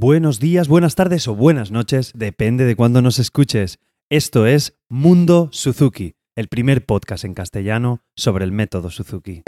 Buenos 0.00 0.38
días, 0.38 0.68
buenas 0.68 0.94
tardes 0.94 1.26
o 1.26 1.34
buenas 1.34 1.72
noches, 1.72 2.12
depende 2.14 2.64
de 2.64 2.76
cuándo 2.76 3.02
nos 3.02 3.18
escuches. 3.18 3.80
Esto 4.08 4.46
es 4.46 4.78
Mundo 4.88 5.48
Suzuki, 5.50 6.14
el 6.36 6.46
primer 6.46 6.86
podcast 6.86 7.24
en 7.24 7.34
castellano 7.34 8.04
sobre 8.14 8.44
el 8.44 8.52
método 8.52 8.90
Suzuki. 8.90 9.42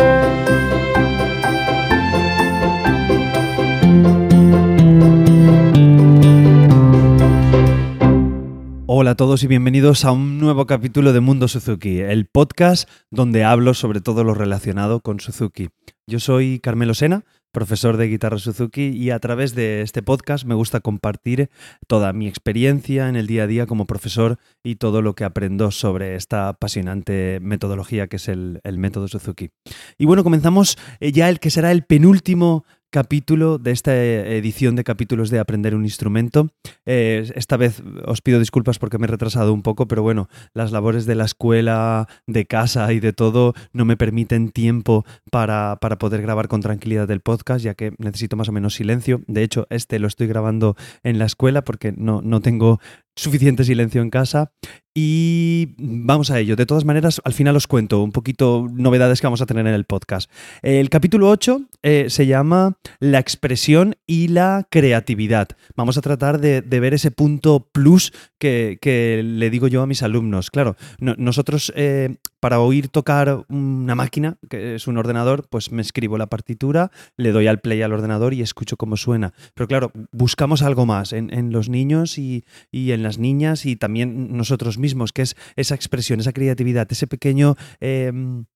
Hola 9.02 9.12
a 9.12 9.14
todos 9.14 9.42
y 9.42 9.46
bienvenidos 9.46 10.04
a 10.04 10.12
un 10.12 10.38
nuevo 10.38 10.66
capítulo 10.66 11.14
de 11.14 11.20
Mundo 11.20 11.48
Suzuki, 11.48 12.00
el 12.00 12.26
podcast 12.26 12.86
donde 13.10 13.44
hablo 13.44 13.72
sobre 13.72 14.02
todo 14.02 14.24
lo 14.24 14.34
relacionado 14.34 15.00
con 15.00 15.20
Suzuki. 15.20 15.70
Yo 16.06 16.20
soy 16.20 16.60
Carmelo 16.60 16.92
Sena, 16.92 17.24
profesor 17.50 17.96
de 17.96 18.08
guitarra 18.08 18.36
Suzuki, 18.36 18.88
y 18.88 19.10
a 19.10 19.18
través 19.18 19.54
de 19.54 19.80
este 19.80 20.02
podcast 20.02 20.44
me 20.44 20.54
gusta 20.54 20.80
compartir 20.80 21.48
toda 21.86 22.12
mi 22.12 22.28
experiencia 22.28 23.08
en 23.08 23.16
el 23.16 23.26
día 23.26 23.44
a 23.44 23.46
día 23.46 23.66
como 23.66 23.86
profesor 23.86 24.36
y 24.62 24.76
todo 24.76 25.00
lo 25.00 25.14
que 25.14 25.24
aprendo 25.24 25.70
sobre 25.70 26.14
esta 26.14 26.48
apasionante 26.48 27.38
metodología 27.40 28.06
que 28.06 28.16
es 28.16 28.28
el, 28.28 28.60
método 28.76 29.08
Suzuki. 29.08 29.48
Y 29.96 30.04
bueno, 30.04 30.22
comenzamos 30.24 30.76
eh, 31.00 31.10
ya 31.10 31.30
el 31.30 31.40
que 31.40 31.48
será 31.48 31.72
el 31.72 31.84
penúltimo 31.84 32.66
capítulo 32.90 33.58
de 33.58 33.70
esta 33.70 33.96
edición 33.96 34.76
de 34.76 34.84
capítulos 34.84 35.30
de 35.30 35.38
Aprender 35.38 35.74
un 35.74 35.84
instrumento. 35.84 36.50
Eh, 36.84 37.30
esta 37.34 37.56
vez 37.56 37.82
os 38.04 38.20
pido 38.20 38.38
disculpas 38.38 38.78
porque 38.78 38.98
me 38.98 39.06
he 39.06 39.08
retrasado 39.08 39.52
un 39.54 39.62
poco, 39.62 39.86
pero 39.86 40.02
bueno, 40.02 40.28
las 40.54 40.72
labores 40.72 41.06
de 41.06 41.14
la 41.14 41.24
escuela, 41.24 42.08
de 42.26 42.46
casa 42.46 42.92
y 42.92 43.00
de 43.00 43.12
todo 43.12 43.54
no 43.72 43.84
me 43.84 43.96
permiten 43.96 44.50
tiempo 44.50 45.04
para, 45.30 45.78
para 45.80 45.98
poder 45.98 46.22
grabar 46.22 46.48
con 46.48 46.60
tranquilidad 46.60 47.10
el 47.10 47.20
podcast, 47.20 47.64
ya 47.64 47.74
que 47.74 47.92
necesito 47.98 48.36
más 48.36 48.48
o 48.48 48.52
menos 48.52 48.74
silencio. 48.74 49.22
De 49.26 49.42
hecho, 49.42 49.66
este 49.70 49.98
lo 49.98 50.08
estoy 50.08 50.26
grabando 50.26 50.76
en 51.02 51.18
la 51.18 51.26
escuela 51.26 51.62
porque 51.62 51.92
no, 51.96 52.20
no 52.22 52.40
tengo 52.40 52.80
suficiente 53.20 53.64
silencio 53.64 54.02
en 54.02 54.10
casa. 54.10 54.52
Y 54.92 55.74
vamos 55.78 56.30
a 56.30 56.40
ello. 56.40 56.56
De 56.56 56.66
todas 56.66 56.84
maneras, 56.84 57.20
al 57.24 57.32
final 57.32 57.54
os 57.54 57.68
cuento 57.68 58.02
un 58.02 58.10
poquito 58.10 58.66
novedades 58.72 59.20
que 59.20 59.26
vamos 59.26 59.40
a 59.40 59.46
tener 59.46 59.66
en 59.66 59.74
el 59.74 59.84
podcast. 59.84 60.28
El 60.62 60.90
capítulo 60.90 61.28
8 61.28 61.60
eh, 61.82 62.06
se 62.08 62.26
llama 62.26 62.76
La 62.98 63.20
expresión 63.20 63.94
y 64.06 64.28
la 64.28 64.66
creatividad. 64.68 65.48
Vamos 65.76 65.96
a 65.96 66.00
tratar 66.00 66.40
de, 66.40 66.60
ver 66.62 66.94
ese 66.94 67.12
punto 67.12 67.68
plus 67.72 68.12
que, 68.38 69.22
le 69.22 69.50
digo 69.50 69.68
yo 69.68 69.82
a 69.82 69.86
mis 69.86 70.02
alumnos. 70.02 70.50
Claro, 70.50 70.76
nosotros 70.98 71.72
eh, 71.76 72.16
para 72.40 72.60
oír 72.60 72.88
tocar 72.88 73.44
una 73.48 73.94
máquina, 73.94 74.38
que 74.48 74.74
es 74.74 74.86
un 74.88 74.98
ordenador, 74.98 75.46
pues 75.48 75.70
me 75.70 75.82
escribo 75.82 76.18
la 76.18 76.26
partitura, 76.26 76.90
le 77.16 77.32
doy 77.32 77.46
al 77.46 77.60
play 77.60 77.82
al 77.82 77.92
ordenador 77.92 78.34
y 78.34 78.42
escucho 78.42 78.76
cómo 78.76 78.96
suena. 78.96 79.32
Pero 79.54 79.68
claro, 79.68 79.92
buscamos 80.10 80.62
algo 80.62 80.86
más 80.86 81.12
en, 81.12 81.52
los 81.52 81.68
niños 81.68 82.18
y, 82.18 82.44
en 82.72 83.02
las 83.02 83.18
niñas 83.18 83.66
y 83.66 83.76
también 83.76 84.36
nosotros 84.36 84.78
mismos, 84.78 85.12
que 85.12 85.22
es 85.22 85.36
esa 85.56 85.74
expresión, 85.74 86.20
esa 86.20 86.32
creatividad, 86.32 86.88
ese 86.90 87.06
pequeño... 87.06 87.56
Em, 87.80 88.46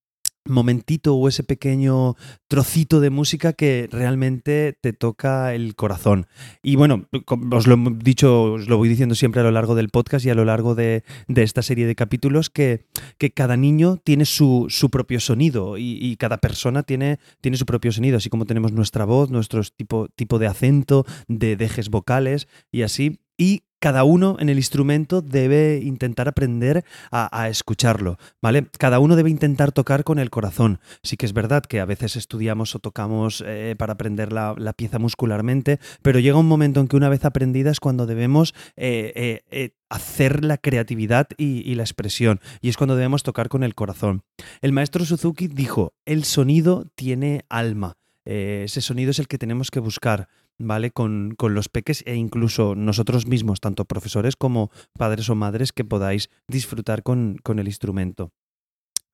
momentito 0.47 1.15
o 1.15 1.29
ese 1.29 1.43
pequeño 1.43 2.17
trocito 2.49 3.01
de 3.01 3.11
música 3.11 3.53
que 3.53 3.89
realmente 3.91 4.77
te 4.81 4.93
toca 4.93 5.55
el 5.55 5.75
corazón. 5.75 6.27
Y 6.63 6.77
bueno, 6.77 7.07
os 7.51 7.67
lo 7.67 7.75
he 7.75 7.95
dicho, 8.03 8.53
os 8.55 8.69
lo 8.69 8.77
voy 8.77 8.89
diciendo 8.89 9.15
siempre 9.15 9.41
a 9.41 9.45
lo 9.45 9.51
largo 9.51 9.75
del 9.75 9.89
podcast 9.89 10.27
y 10.27 10.31
a 10.31 10.35
lo 10.35 10.45
largo 10.45 10.75
de, 10.75 11.05
esta 11.29 11.63
serie 11.63 11.87
de 11.87 11.95
capítulos, 11.95 12.51
que, 12.51 12.85
que 13.19 13.31
cada 13.31 13.57
niño 13.57 13.97
tiene 13.97 14.27
su, 14.27 14.69
propio 14.91 15.21
sonido 15.21 15.77
y, 15.79 16.17
cada 16.17 16.39
persona 16.39 16.83
tiene, 16.83 17.19
tiene 17.41 17.57
su 17.57 17.67
propio 17.67 17.91
sonido, 17.93 18.19
así 18.19 18.31
como 18.31 18.45
tenemos 18.45 18.73
nuestra 18.73 19.05
voz, 19.05 19.31
nuestro 19.31 19.63
tipo, 19.63 20.09
tipo 20.15 20.39
de 20.39 20.47
acento, 20.47 21.05
de 21.27 21.57
dejes 21.57 21.91
vocales 21.91 22.49
y 22.71 22.83
así. 22.83 23.19
Y 23.37 23.65
cada 23.85 24.05
uno 24.05 24.39
en 24.39 24.49
el 24.49 24.57
instrumento 24.57 25.21
debe 25.21 25.79
intentar 25.85 26.27
aprender 26.27 26.87
a, 27.11 27.51
escucharlo, 27.51 28.17
¿vale? 28.41 28.67
Cada 28.79 28.99
uno 28.99 29.15
debe 29.15 29.29
intentar 29.29 29.73
tocar 29.73 30.05
con 30.05 30.19
el 30.19 30.31
corazón. 30.31 30.81
Sí 31.03 31.19
que 31.19 31.27
es 31.27 31.35
verdad 31.35 31.63
que 31.63 31.81
a 31.81 31.85
veces 31.85 32.17
estudiamos 32.17 32.75
o 32.75 32.79
tocamos 32.79 33.45
eh, 33.47 33.75
para 33.77 33.93
aprender 33.93 34.33
la, 34.33 34.73
pieza 34.75 34.99
muscularmente, 34.99 35.81
pero 36.01 36.19
llega 36.19 36.39
un 36.39 36.49
momento 36.49 36.81
en 36.81 36.89
que 36.89 36.97
una 36.97 37.11
vez 37.11 37.27
aprendida 37.27 37.71
es 37.71 37.79
cuando 37.79 38.07
debemos 38.07 38.55
eh, 38.77 39.43
eh, 39.51 39.73
hacer 39.91 40.45
la 40.45 40.57
creatividad 40.57 41.29
y, 41.37 41.75
la 41.75 41.83
expresión, 41.83 42.41
y 42.63 42.71
es 42.71 42.79
cuando 42.79 42.97
debemos 42.97 43.23
tocar 43.23 43.51
con 43.51 43.65
el 43.65 43.75
corazón. 43.75 44.23
El 44.63 44.73
maestro 44.73 45.05
Suzuki 45.05 45.47
dijo, 45.47 45.93
el 46.07 46.25
sonido 46.25 46.87
tiene 46.95 47.45
alma. 47.51 47.99
ese 48.25 48.81
sonido 48.81 49.11
es 49.11 49.19
el 49.19 49.29
que 49.29 49.37
tenemos 49.37 49.71
que 49.71 49.81
buscar. 49.81 50.29
¿Vale? 50.59 50.91
Con, 50.91 51.37
los 51.39 51.69
peques 51.69 52.03
e 52.07 52.15
incluso 52.15 52.75
nosotros 52.75 53.27
mismos, 53.27 53.61
tanto 53.61 53.85
profesores 53.85 54.37
como 54.37 54.71
padres 54.99 55.29
o 55.31 55.35
madres, 55.35 55.73
que 55.73 55.85
podáis 55.85 56.31
disfrutar 56.49 57.03
con, 57.03 57.41
el 57.47 57.67
instrumento. 57.67 58.33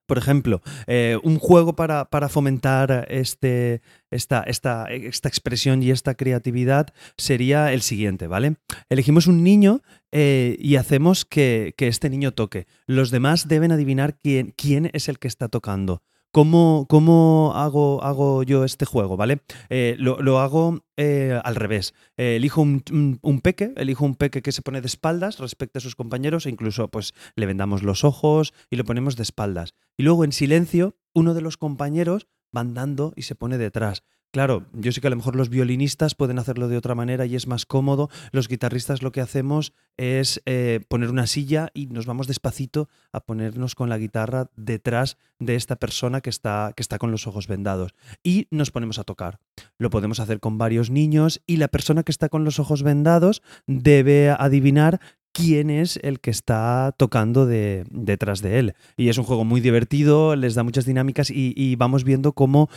Por 0.06 0.18
ejemplo, 0.18 0.60
eh, 0.88 1.18
un 1.22 1.38
juego 1.38 1.76
para, 1.76 2.06
fomentar 2.28 3.06
este, 3.10 3.80
esta, 4.10 4.42
esta, 4.42 4.86
esta, 4.86 5.28
expresión 5.28 5.84
y 5.84 5.92
esta 5.92 6.14
creatividad 6.14 6.88
sería 7.16 7.72
el 7.72 7.80
siguiente, 7.80 8.26
¿vale? 8.26 8.56
Elegimos 8.88 9.28
un 9.28 9.44
niño 9.44 9.82
eh, 10.10 10.56
y 10.58 10.76
hacemos 10.76 11.24
que, 11.24 11.74
que, 11.76 11.86
este 11.86 12.10
niño 12.10 12.32
toque. 12.32 12.66
Los 12.86 13.12
demás 13.12 13.46
deben 13.46 13.70
adivinar 13.70 14.18
quién, 14.20 14.52
quién 14.56 14.90
es 14.94 15.08
el 15.08 15.20
que 15.20 15.28
está 15.28 15.48
tocando. 15.48 16.02
¿Cómo, 16.32 16.86
cómo 16.88 17.52
hago, 17.56 18.04
hago, 18.04 18.44
yo 18.44 18.64
este 18.64 18.84
juego? 18.84 19.16
¿Vale? 19.16 19.40
Eh, 19.68 19.96
lo, 19.98 20.38
hago 20.38 20.84
eh, 20.96 21.40
al 21.42 21.56
revés. 21.56 21.92
Eh, 22.16 22.36
elijo 22.36 22.62
un, 22.62 23.18
un, 23.20 23.40
peque, 23.40 23.72
elijo 23.76 24.04
un 24.04 24.14
peque 24.14 24.40
que 24.40 24.52
se 24.52 24.62
pone 24.62 24.80
de 24.80 24.86
espaldas 24.86 25.38
respecto 25.38 25.78
a 25.78 25.82
sus 25.82 25.96
compañeros 25.96 26.46
e 26.46 26.50
incluso 26.50 26.86
pues 26.86 27.14
le 27.34 27.46
vendamos 27.46 27.82
los 27.82 28.04
ojos 28.04 28.54
y 28.70 28.76
lo 28.76 28.84
ponemos 28.84 29.16
de 29.16 29.24
espaldas. 29.24 29.74
Y 29.96 30.04
luego 30.04 30.22
en 30.22 30.30
silencio, 30.30 30.94
uno 31.14 31.34
de 31.34 31.40
los 31.40 31.56
compañeros 31.56 32.28
va 32.56 32.60
andando 32.60 33.12
y 33.16 33.22
se 33.22 33.34
pone 33.34 33.58
detrás. 33.58 34.04
Claro, 34.32 34.66
yo 34.72 34.92
sé 34.92 35.00
que 35.00 35.08
a 35.08 35.10
lo 35.10 35.16
mejor 35.16 35.34
los 35.34 35.48
violinistas 35.48 36.14
pueden 36.14 36.38
hacerlo 36.38 36.68
de 36.68 36.76
otra 36.76 36.94
manera 36.94 37.26
y 37.26 37.34
es 37.34 37.48
más 37.48 37.66
cómodo. 37.66 38.10
Los 38.30 38.46
guitarristas 38.46 39.02
lo 39.02 39.10
que 39.10 39.20
hacemos 39.20 39.72
es 39.96 40.40
eh, 40.46 40.80
poner 40.88 41.10
una 41.10 41.26
silla 41.26 41.70
y 41.74 41.86
nos 41.86 42.06
vamos 42.06 42.28
despacito 42.28 42.88
a 43.12 43.20
ponernos 43.20 43.74
con 43.74 43.88
la 43.88 43.98
guitarra 43.98 44.48
detrás 44.54 45.18
de 45.40 45.56
esta 45.56 45.74
persona 45.74 46.20
que 46.20 46.30
está, 46.30 46.72
que 46.76 46.82
está 46.82 46.98
con 46.98 47.10
los 47.10 47.26
ojos 47.26 47.48
vendados. 47.48 47.92
Y 48.22 48.46
nos 48.52 48.70
ponemos 48.70 49.00
a 49.00 49.04
tocar. 49.04 49.40
Lo 49.78 49.90
podemos 49.90 50.20
hacer 50.20 50.38
con 50.38 50.58
varios 50.58 50.90
niños 50.90 51.42
y 51.44 51.56
la 51.56 51.66
persona 51.66 52.04
que 52.04 52.12
está 52.12 52.28
con 52.28 52.44
los 52.44 52.60
ojos 52.60 52.84
vendados 52.84 53.42
debe 53.66 54.30
adivinar 54.30 55.00
quién 55.32 55.70
es 55.70 55.98
el 56.02 56.20
que 56.20 56.30
está 56.30 56.94
tocando 56.96 57.46
de, 57.46 57.84
detrás 57.90 58.42
de 58.42 58.58
él. 58.58 58.74
Y 58.96 59.08
es 59.08 59.18
un 59.18 59.24
juego 59.24 59.44
muy 59.44 59.60
divertido, 59.60 60.36
les 60.36 60.54
da 60.54 60.62
muchas 60.62 60.86
dinámicas 60.86 61.30
y, 61.30 61.76
vamos 61.76 62.04
viendo 62.04 62.32
cómo, 62.32 62.68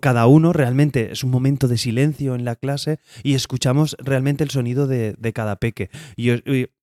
cada 0.00 0.26
uno 0.26 0.52
realmente 0.52 1.12
es 1.12 1.24
un 1.24 1.30
momento 1.30 1.68
de 1.68 1.78
silencio 1.78 2.34
en 2.34 2.44
la 2.44 2.56
clase 2.56 2.98
y 3.22 3.34
escuchamos 3.34 3.96
realmente 3.98 4.44
el 4.44 4.50
sonido 4.50 4.86
de, 4.86 5.32
cada 5.34 5.56
peque. 5.56 5.90
Y, 6.16 6.30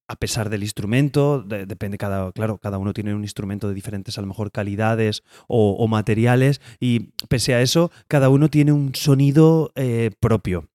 a 0.10 0.16
pesar 0.16 0.50
del 0.50 0.64
instrumento, 0.64 1.42
depende 1.42 1.98
cada, 1.98 2.32
claro, 2.32 2.58
cada 2.60 2.78
uno 2.78 2.94
tiene 2.94 3.14
un 3.14 3.24
instrumento 3.24 3.68
de 3.68 3.74
diferentes 3.74 4.18
a 4.18 4.22
lo 4.22 4.28
mejor 4.28 4.52
calidades 4.52 5.24
o, 5.48 5.86
materiales 5.90 6.62
y 6.80 7.12
pese 7.28 7.54
a 7.54 7.62
eso, 7.62 7.92
cada 8.08 8.30
uno 8.30 8.50
tiene 8.50 8.72
un 8.72 8.96
sonido 8.96 9.74
eh, 9.76 10.12
propio. 10.22 10.70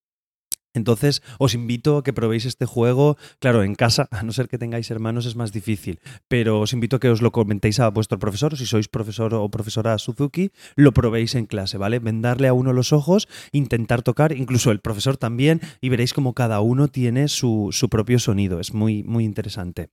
Entonces, 0.75 1.22
os 1.38 1.55
invito 1.55 1.99
a 1.99 2.03
que 2.03 2.12
probéis 2.12 2.47
este 2.47 2.66
juego. 2.66 3.16
Claro, 3.38 3.62
en 3.62 3.75
casa, 3.75 4.09
a 4.10 4.22
no 4.22 4.33
ser 4.33 4.49
que 4.49 4.59
tengáis 4.59 4.91
hermanos, 4.91 5.27
es 5.27 5.37
más 5.37 5.53
difícil. 5.53 6.00
Pero 6.28 6.60
os 6.60 6.72
invito 6.72 6.97
a 6.97 7.00
que 7.00 7.10
os 7.10 7.22
lo 7.22 7.33
comentéis 7.33 7.81
a 7.81 7.91
vuestro 7.91 8.19
profesor, 8.19 8.56
si 8.56 8.66
sois 8.66 8.88
profesor 8.88 9.34
o 9.34 9.49
profesora 9.50 9.99
Suzuki, 9.99 10.50
lo 10.77 10.93
probéis 10.93 11.34
en 11.34 11.47
clase, 11.47 11.78
¿vale? 11.78 11.99
Vendarle 11.99 12.49
a 12.49 12.55
uno 12.55 12.72
los 12.72 12.93
ojos, 12.93 13.28
intentar 13.53 14.03
tocar, 14.03 14.32
incluso 14.32 14.71
el 14.71 14.81
profesor 14.81 15.16
también, 15.16 15.61
y 15.81 15.88
veréis 15.88 16.15
como 16.15 16.34
cada 16.34 16.61
uno 16.61 16.88
tiene 16.88 17.28
su, 17.28 17.69
su 17.72 17.88
propio 17.88 18.19
sonido. 18.19 18.61
Es 18.61 18.73
muy, 18.73 19.02
muy 19.02 19.25
interesante. 19.25 19.91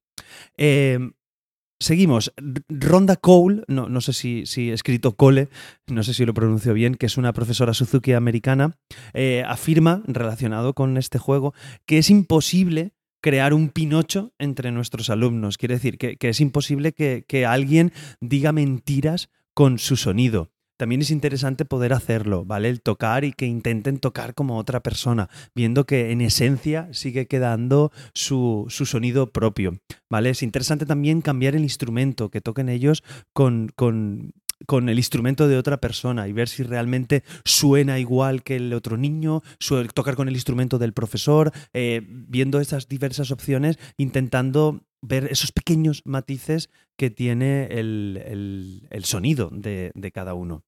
Eh, 0.57 0.99
Seguimos. 1.79 2.33
Ronda 2.67 3.15
Cole, 3.15 3.63
no, 3.67 3.87
no 3.87 4.01
sé 4.01 4.11
si, 4.13 4.43
he 4.69 4.73
escrito 4.73 5.15
Cole, 5.15 5.47
no 5.87 6.03
sé 6.03 6.13
si 6.13 6.25
lo 6.25 6.33
pronuncio 6.33 6.73
bien, 6.73 6.95
que 6.95 7.05
es 7.05 7.17
una 7.17 7.31
profesora 7.31 7.73
Suzuki 7.73 8.11
americana, 8.11 8.77
eh, 9.13 9.43
afirma, 9.47 10.03
relacionado 10.05 10.73
con 10.73 10.97
este 10.97 11.19
juego, 11.19 11.53
que 11.85 11.99
es 11.99 12.09
imposible 12.09 12.91
crear 13.21 13.53
un 13.53 13.69
Pinocho 13.69 14.33
entre 14.39 14.71
nuestros 14.71 15.09
alumnos. 15.09 15.57
Quiere 15.57 15.75
decir 15.75 15.97
que, 15.97 16.17
es 16.19 16.41
imposible 16.41 16.91
que 16.93 17.45
alguien 17.45 17.93
diga 18.19 18.51
mentiras 18.51 19.29
con 19.53 19.79
su 19.79 19.95
sonido 19.95 20.51
también 20.79 21.01
es 21.01 21.11
interesante 21.11 21.65
poder 21.65 21.91
hacerlo, 21.91 22.45
¿vale? 22.45 22.69
El 22.69 22.81
tocar 22.81 23.25
y 23.25 23.33
que 23.33 23.45
intenten 23.45 23.99
tocar 23.99 24.33
como 24.33 24.57
otra 24.57 24.79
persona, 24.79 25.29
viendo 25.53 25.85
que 25.85 26.11
en 26.11 26.21
esencia 26.21 26.87
sigue 26.93 27.27
quedando 27.27 27.91
su, 28.13 28.67
sonido 28.69 29.33
propio, 29.33 29.81
¿vale? 30.09 30.29
Es 30.29 30.41
interesante 30.41 30.85
también 30.85 31.19
cambiar 31.19 31.53
el 31.53 31.63
instrumento, 31.63 32.29
que 32.29 32.39
toquen 32.39 32.69
ellos 32.69 33.03
con, 33.33 33.73
con 33.75 34.31
con 34.67 34.89
el 34.89 34.97
instrumento 34.97 35.47
de 35.47 35.57
otra 35.57 35.77
persona 35.77 36.27
y 36.27 36.33
ver 36.33 36.49
si 36.49 36.63
realmente 36.63 37.23
suena 37.45 37.97
igual 37.97 38.43
que 38.43 38.57
el 38.57 38.73
otro 38.73 38.97
niño, 38.97 39.41
tocar 39.93 40.17
con 40.17 40.27
el 40.27 40.33
instrumento 40.33 40.77
del 40.77 40.91
profesor, 40.91 41.53
eh, 41.71 42.01
viendo 42.05 42.59
esas 42.59 42.89
diversas 42.89 43.31
opciones, 43.31 43.79
intentando 43.95 44.81
ver 45.01 45.27
esos 45.31 45.53
pequeños 45.53 46.01
matices 46.05 46.69
que 46.97 47.09
tiene 47.09 47.67
el, 47.71 48.81
sonido 49.03 49.49
de, 49.51 50.11
cada 50.13 50.33
uno. 50.33 50.65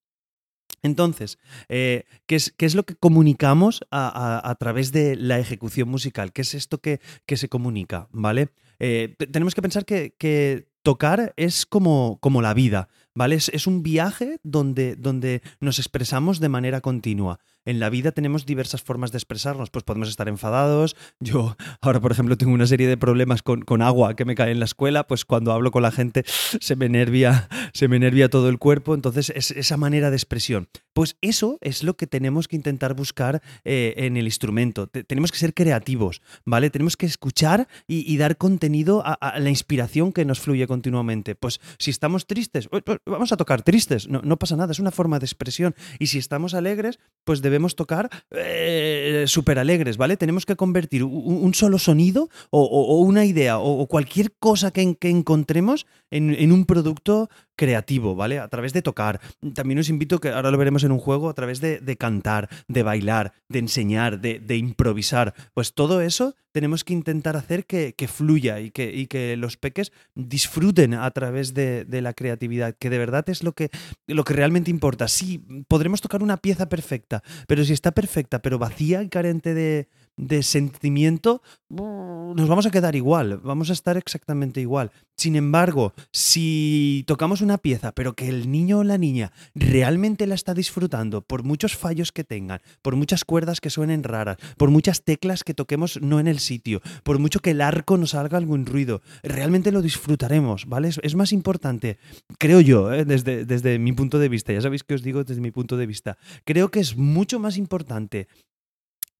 Entonces, 0.82 1.38
eh, 1.68 2.04
¿qué, 2.26 2.36
es, 2.36 2.74
lo 2.74 2.82
que 2.82 2.96
comunicamos 2.96 3.82
a, 3.90 4.56
través 4.58 4.92
de 4.92 5.16
la 5.16 5.38
ejecución 5.38 5.88
musical? 5.88 6.32
¿Qué 6.32 6.42
es 6.42 6.54
esto 6.54 6.80
que, 6.80 7.00
se 7.28 7.48
comunica? 7.48 8.08
¿Vale? 8.10 8.48
Eh, 8.80 9.14
tenemos 9.30 9.54
que 9.54 9.62
pensar 9.62 9.84
que, 9.84 10.66
tocar 10.82 11.32
es 11.36 11.64
como, 11.64 12.18
como 12.20 12.42
la 12.42 12.54
vida, 12.54 12.88
¿vale? 13.14 13.36
Es, 13.36 13.66
un 13.66 13.82
viaje 13.82 14.38
donde, 14.42 14.96
donde 14.96 15.42
nos 15.60 15.78
expresamos 15.78 16.40
de 16.40 16.48
manera 16.48 16.80
continua 16.80 17.40
en 17.64 17.78
la 17.78 17.90
vida 17.90 18.12
tenemos 18.12 18.44
diversas 18.44 18.82
formas 18.82 19.12
de 19.12 19.18
expresarnos. 19.18 19.70
Pues 19.70 19.84
podemos 19.84 20.08
estar 20.08 20.28
enfadados. 20.28 20.96
Yo 21.20 21.56
ahora, 21.80 22.00
por 22.00 22.12
ejemplo, 22.12 22.36
tengo 22.36 22.52
una 22.52 22.66
serie 22.66 22.88
de 22.88 22.96
problemas 22.96 23.42
con, 23.42 23.82
agua 23.82 24.14
que 24.14 24.24
me 24.24 24.34
cae 24.34 24.52
en 24.52 24.58
la 24.58 24.64
escuela. 24.64 25.06
Pues 25.06 25.24
cuando 25.24 25.52
hablo 25.52 25.70
con 25.70 25.82
la 25.82 25.90
gente 25.92 26.24
se 26.60 26.76
me 26.76 26.88
nervia, 26.88 27.48
se 27.72 27.88
me 27.88 27.98
nervia 27.98 28.28
todo 28.28 28.48
el 28.48 28.58
cuerpo. 28.58 28.94
Entonces, 28.94 29.30
es 29.34 29.50
esa 29.50 29.76
manera 29.76 30.10
de 30.10 30.16
expresión. 30.16 30.68
Pues 30.92 31.16
eso 31.20 31.58
es 31.62 31.82
lo 31.82 31.96
que 31.96 32.06
tenemos 32.06 32.48
que 32.48 32.56
intentar 32.56 32.94
buscar 32.94 33.42
eh, 33.64 33.94
en 33.96 34.16
el 34.16 34.26
instrumento. 34.26 34.88
tenemos 34.88 35.32
que 35.32 35.38
ser 35.38 35.54
creativos, 35.54 36.20
¿vale? 36.44 36.68
Tenemos 36.68 36.96
que 36.96 37.06
escuchar 37.06 37.66
y, 37.86 38.16
dar 38.18 38.36
contenido 38.36 39.02
a, 39.04 39.38
la 39.38 39.48
inspiración 39.48 40.12
que 40.12 40.24
nos 40.24 40.38
fluye 40.38 40.66
continuamente. 40.66 41.34
Pues 41.34 41.60
si 41.78 41.90
estamos 41.90 42.26
tristes, 42.26 42.68
pues 42.68 42.82
vamos 43.06 43.32
a 43.32 43.36
tocar 43.36 43.62
tristes. 43.62 44.08
No, 44.08 44.38
pasa 44.38 44.56
nada, 44.56 44.72
es 44.72 44.78
una 44.78 44.90
forma 44.90 45.18
de 45.18 45.26
expresión. 45.26 45.74
Y 45.98 46.06
si 46.06 46.18
estamos 46.18 46.54
alegres, 46.54 46.98
pues 47.24 47.40
de 47.40 47.52
debemos 47.52 47.76
tocar 47.76 48.08
eh, 48.30 49.24
súper 49.28 49.58
alegres, 49.58 49.98
¿vale? 49.98 50.16
Tenemos 50.16 50.46
que 50.46 50.56
convertir 50.56 51.04
un, 51.04 51.52
solo 51.52 51.78
sonido 51.78 52.30
o, 52.48 53.00
una 53.00 53.26
idea 53.26 53.58
o, 53.58 53.86
cualquier 53.86 54.32
cosa 54.38 54.70
que, 54.70 54.96
encontremos 55.02 55.86
en, 56.10 56.50
un 56.50 56.64
producto 56.64 57.28
creativo, 57.56 58.14
¿vale? 58.14 58.38
A 58.38 58.48
través 58.48 58.72
de 58.72 58.80
tocar. 58.80 59.20
También 59.54 59.78
os 59.78 59.90
invito, 59.90 60.18
que 60.18 60.30
ahora 60.30 60.50
lo 60.50 60.56
veremos 60.56 60.82
en 60.84 60.92
un 60.92 60.98
juego, 60.98 61.28
a 61.28 61.34
través 61.34 61.60
de, 61.60 61.96
cantar, 61.98 62.48
de 62.68 62.82
bailar, 62.82 63.34
de 63.50 63.58
enseñar, 63.58 64.20
de, 64.20 64.56
improvisar. 64.56 65.34
Pues 65.52 65.74
todo 65.74 66.00
eso 66.00 66.34
tenemos 66.52 66.84
que 66.84 66.94
intentar 66.94 67.36
hacer 67.36 67.66
que, 67.66 68.08
fluya 68.08 68.60
y 68.60 68.70
que, 68.70 69.06
que, 69.08 69.36
los 69.36 69.58
peques 69.58 69.92
disfruten 70.14 70.94
a 70.94 71.10
través 71.10 71.52
de, 71.52 71.86
la 72.00 72.14
creatividad, 72.14 72.74
que 72.78 72.88
de 72.88 72.98
verdad 72.98 73.28
es 73.28 73.42
lo 73.42 73.52
que, 73.52 73.68
lo 74.06 74.24
que 74.24 74.32
realmente 74.32 74.70
importa. 74.70 75.06
Sí, 75.06 75.44
podremos 75.68 76.00
tocar 76.00 76.22
una 76.22 76.38
pieza 76.38 76.68
perfecta, 76.70 77.11
pero 77.46 77.64
si 77.64 77.72
está 77.72 77.90
perfecta, 77.92 78.40
pero 78.40 78.58
vacía 78.58 79.02
y 79.02 79.08
carente 79.08 79.54
de, 79.54 79.88
de 80.16 80.42
sentimiento, 80.42 81.42
nos 81.68 82.48
vamos 82.48 82.66
a 82.66 82.70
quedar 82.70 82.94
igual, 82.96 83.38
vamos 83.38 83.70
a 83.70 83.72
estar 83.72 83.96
exactamente 83.96 84.60
igual. 84.60 84.90
Sin 85.16 85.36
embargo, 85.36 85.94
si 86.10 87.04
tocamos 87.06 87.40
una 87.40 87.58
pieza, 87.58 87.92
pero 87.92 88.14
que 88.14 88.28
el 88.28 88.50
niño 88.50 88.78
o 88.78 88.84
la 88.84 88.98
niña 88.98 89.32
realmente 89.54 90.26
la 90.26 90.34
está 90.34 90.54
disfrutando, 90.54 91.22
por 91.22 91.44
muchos 91.44 91.76
fallos 91.76 92.12
que 92.12 92.24
tengan, 92.24 92.60
por 92.82 92.96
muchas 92.96 93.24
cuerdas 93.24 93.60
que 93.60 93.70
suenen 93.70 94.02
raras, 94.02 94.36
por 94.56 94.70
muchas 94.70 95.02
teclas 95.02 95.44
que 95.44 95.54
toquemos 95.54 96.00
no 96.02 96.20
en 96.20 96.28
el 96.28 96.38
sitio, 96.40 96.82
por 97.04 97.18
mucho 97.18 97.40
que 97.40 97.52
el 97.52 97.60
arco 97.60 97.96
nos 97.96 98.14
haga 98.14 98.36
algún 98.36 98.66
ruido, 98.66 99.00
realmente 99.22 99.72
lo 99.72 99.82
disfrutaremos, 99.82 100.66
¿vale? 100.66 100.88
Es, 100.88 101.14
más 101.14 101.32
importante, 101.32 101.98
creo 102.38 102.60
yo, 102.60 102.92
¿eh? 102.92 103.04
desde, 103.04 103.44
desde 103.44 103.78
mi 103.78 103.92
punto 103.92 104.18
de 104.18 104.28
vista, 104.28 104.52
ya 104.52 104.60
sabéis 104.60 104.82
que 104.82 104.94
os 104.94 105.02
digo 105.02 105.24
desde 105.24 105.40
mi 105.40 105.50
punto 105.50 105.76
de 105.76 105.86
vista, 105.86 106.16
creo 106.44 106.70
que 106.70 106.80
es 106.80 106.96
mucho 106.96 107.38
más 107.38 107.58
importante 107.58 108.28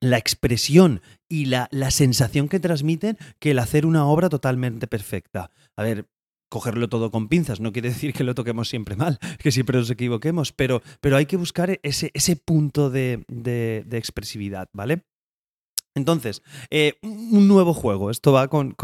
la 0.03 0.19
expresión 0.19 1.01
y 1.29 1.47
la, 1.47 1.69
sensación 1.91 2.49
que 2.49 2.61
transmiten 2.61 3.17
que 3.39 3.53
el 3.53 3.59
hacer 3.61 3.87
una 3.87 4.05
obra 4.07 4.29
totalmente 4.29 4.87
perfecta. 4.87 5.51
A 5.77 5.83
ver, 5.83 6.09
cogerlo 6.51 6.89
todo 6.89 7.11
con 7.11 7.29
pinzas. 7.29 7.61
No 7.61 7.73
quiere 7.73 7.89
decir 7.95 8.13
que 8.13 8.25
lo 8.25 8.35
toquemos 8.35 8.69
siempre 8.69 8.97
mal, 8.97 9.19
que 9.39 9.53
siempre 9.53 9.79
nos 9.79 9.89
equivoquemos, 9.89 10.53
pero, 10.53 10.83
pero 11.01 11.17
hay 11.17 11.27
que 11.27 11.37
buscar 11.37 11.79
ese, 11.83 12.11
ese 12.15 12.37
punto 12.37 12.91
de, 12.91 13.25
expresividad, 13.93 14.69
¿vale? 14.73 15.05
Entonces, 15.95 16.43
eh, 16.71 16.95
un 17.03 17.49
nuevo 17.49 17.75
juego. 17.75 18.11
Esto 18.11 18.33
va 18.33 18.49
con, 18.49 18.75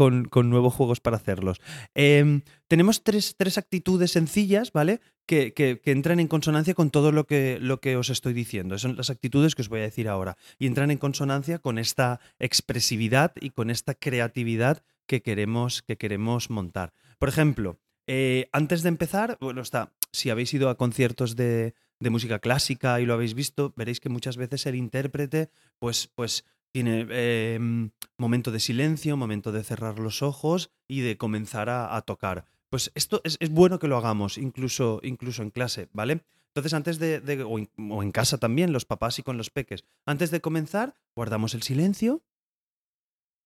nuevos 0.45 0.73
juegos 0.73 0.99
para 0.99 1.17
hacerlos. 1.17 1.59
Em, 1.95 2.41
tenemos 2.67 3.03
tres, 3.03 3.35
actitudes 3.57 4.11
sencillas, 4.11 4.71
¿vale? 4.71 5.01
Que, 5.25 5.53
entran 5.85 6.19
en 6.19 6.27
consonancia 6.27 6.75
con 6.75 6.91
todo 6.91 7.11
lo 7.11 7.25
que, 7.25 7.57
lo 7.59 7.79
que 7.79 7.97
os 7.97 8.09
estoy 8.09 8.33
diciendo. 8.33 8.77
Son 8.77 8.95
las 8.95 9.09
actitudes 9.09 9.55
que 9.55 9.63
os 9.63 9.69
voy 9.69 9.79
a 9.79 9.83
decir 9.83 10.07
ahora. 10.07 10.37
Y 10.59 10.67
entran 10.67 10.91
en 10.91 10.97
consonancia 10.97 11.57
con 11.59 11.79
esta 11.79 12.19
expresividad 12.37 13.33
y 13.39 13.49
con 13.49 13.71
esta 13.71 13.95
creatividad 13.95 14.83
que 15.07 15.21
queremos, 15.23 15.81
que 15.81 15.97
queremos 15.97 16.51
montar. 16.51 16.93
Por 17.17 17.29
ejemplo, 17.29 17.79
eh, 18.05 18.49
antes 18.51 18.83
de 18.83 18.89
empezar, 18.89 19.37
bueno, 19.41 19.61
está, 19.61 19.93
si 20.11 20.29
habéis 20.29 20.53
ido 20.53 20.69
a 20.69 20.77
conciertos 20.77 21.35
de, 21.35 21.73
de 21.99 22.09
música 22.09 22.39
clásica 22.39 22.99
y 23.01 23.05
lo 23.05 23.13
habéis 23.13 23.33
visto, 23.33 23.73
veréis 23.75 23.99
que 23.99 24.09
muchas 24.09 24.37
veces 24.37 24.65
el 24.65 24.75
intérprete, 24.75 25.49
pues, 25.79 26.09
pues 26.15 26.45
tiene 26.71 27.07
em, 27.09 27.91
momento 28.17 28.51
de 28.51 28.59
silencio, 28.59 29.17
momento 29.17 29.51
de 29.51 29.63
cerrar 29.63 29.99
los 29.99 30.21
ojos 30.21 30.71
y 30.87 31.01
de 31.01 31.17
comenzar 31.17 31.69
a, 31.69 32.01
tocar. 32.01 32.45
Pues 32.69 32.91
esto 32.95 33.21
es, 33.23 33.37
bueno 33.49 33.79
que 33.79 33.87
lo 33.87 33.97
hagamos, 33.97 34.37
incluso, 34.37 34.99
incluso 35.03 35.41
en 35.41 35.49
clase, 35.49 35.89
¿vale? 35.93 36.23
Entonces, 36.49 36.73
antes 36.73 36.99
de, 36.99 37.43
o, 37.43 38.03
en, 38.03 38.11
casa 38.11 38.37
también, 38.37 38.73
los 38.73 38.85
papás 38.85 39.19
y 39.19 39.23
con 39.23 39.37
los 39.37 39.49
peques, 39.49 39.85
antes 40.05 40.31
de 40.31 40.41
comenzar, 40.41 40.95
guardamos 41.15 41.53
el 41.53 41.63
silencio, 41.63 42.23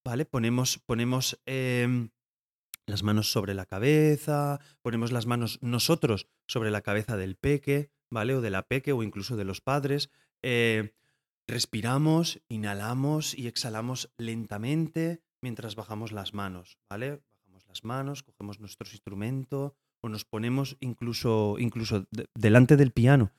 ¿vale? 0.03 0.25
Ponemos, 0.25 0.79
ponemos 0.79 1.39
em, 1.45 2.09
las 2.85 3.03
manos 3.03 3.31
sobre 3.31 3.53
la 3.53 3.65
cabeza, 3.65 4.59
ponemos 4.81 5.11
las 5.11 5.25
manos 5.25 5.59
nosotros 5.61 6.27
sobre 6.47 6.71
la 6.71 6.81
cabeza 6.81 7.17
del 7.17 7.35
peque, 7.35 7.91
¿vale? 8.09 8.35
O 8.35 8.41
de 8.41 8.49
la 8.49 8.67
peque 8.67 8.91
o 8.91 9.03
incluso 9.03 9.37
de 9.37 9.45
los 9.45 9.61
padres. 9.61 10.09
Eh, 10.41 10.93
Respiramos, 11.47 12.41
inhalamos 12.47 13.37
y 13.37 13.47
exhalamos 13.47 14.11
lentamente 14.17 15.21
mientras 15.41 15.75
bajamos 15.75 16.11
las 16.11 16.33
manos, 16.33 16.77
¿vale? 16.89 17.21
Bajamos 17.31 17.67
las 17.67 17.83
manos, 17.83 18.23
cogemos 18.23 18.59
nuestro 18.59 18.87
instrumento 18.89 19.75
o 20.01 20.09
nos 20.09 20.25
ponemos 20.25 20.77
incluso, 20.79 21.55
incluso 21.59 22.05
delante 22.33 22.77
del 22.77 22.91
piano 22.91 23.31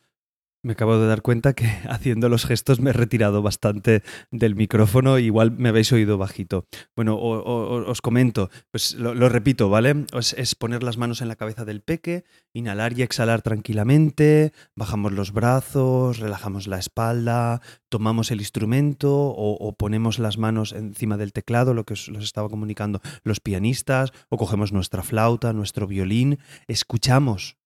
me 0.64 0.72
acabo 0.72 0.98
de 0.98 1.06
dar 1.06 1.22
cuenta 1.22 1.52
que 1.52 1.66
haciendo 1.88 2.28
los 2.28 2.46
gestos 2.46 2.80
me 2.80 2.90
he 2.90 2.92
retirado 2.92 3.42
bastante 3.42 4.02
del 4.30 4.56
micrófono, 4.56 5.18
igual 5.18 5.52
me 5.52 5.68
habéis 5.68 5.92
oído 5.92 6.18
bajito. 6.18 6.66
Bueno, 6.96 7.16
os 7.18 8.00
comento, 8.00 8.50
pues 8.70 8.94
lo, 8.94 9.28
repito, 9.28 9.68
¿vale? 9.68 10.06
Es, 10.36 10.54
poner 10.54 10.82
las 10.82 10.96
manos 10.96 11.20
en 11.20 11.28
la 11.28 11.36
cabeza 11.36 11.64
del 11.64 11.82
peque, 11.82 12.24
inhalar 12.52 12.98
y 12.98 13.02
exhalar 13.02 13.42
tranquilamente, 13.42 14.52
bajamos 14.74 15.12
los 15.12 15.32
brazos, 15.32 16.18
relajamos 16.18 16.66
la 16.66 16.78
espalda, 16.78 17.60
tomamos 17.90 18.30
el 18.30 18.40
instrumento 18.40 19.12
o, 19.12 19.72
ponemos 19.76 20.18
las 20.18 20.38
manos 20.38 20.72
encima 20.72 21.16
del 21.16 21.32
teclado, 21.32 21.74
lo 21.74 21.84
que 21.84 21.92
os, 21.94 22.08
estaba 22.08 22.48
comunicando 22.48 23.00
los 23.22 23.40
pianistas, 23.40 24.12
o 24.30 24.38
cogemos 24.38 24.72
nuestra 24.72 25.02
flauta, 25.02 25.52
nuestro 25.52 25.86
violín, 25.86 26.38
escuchamos 26.66 27.58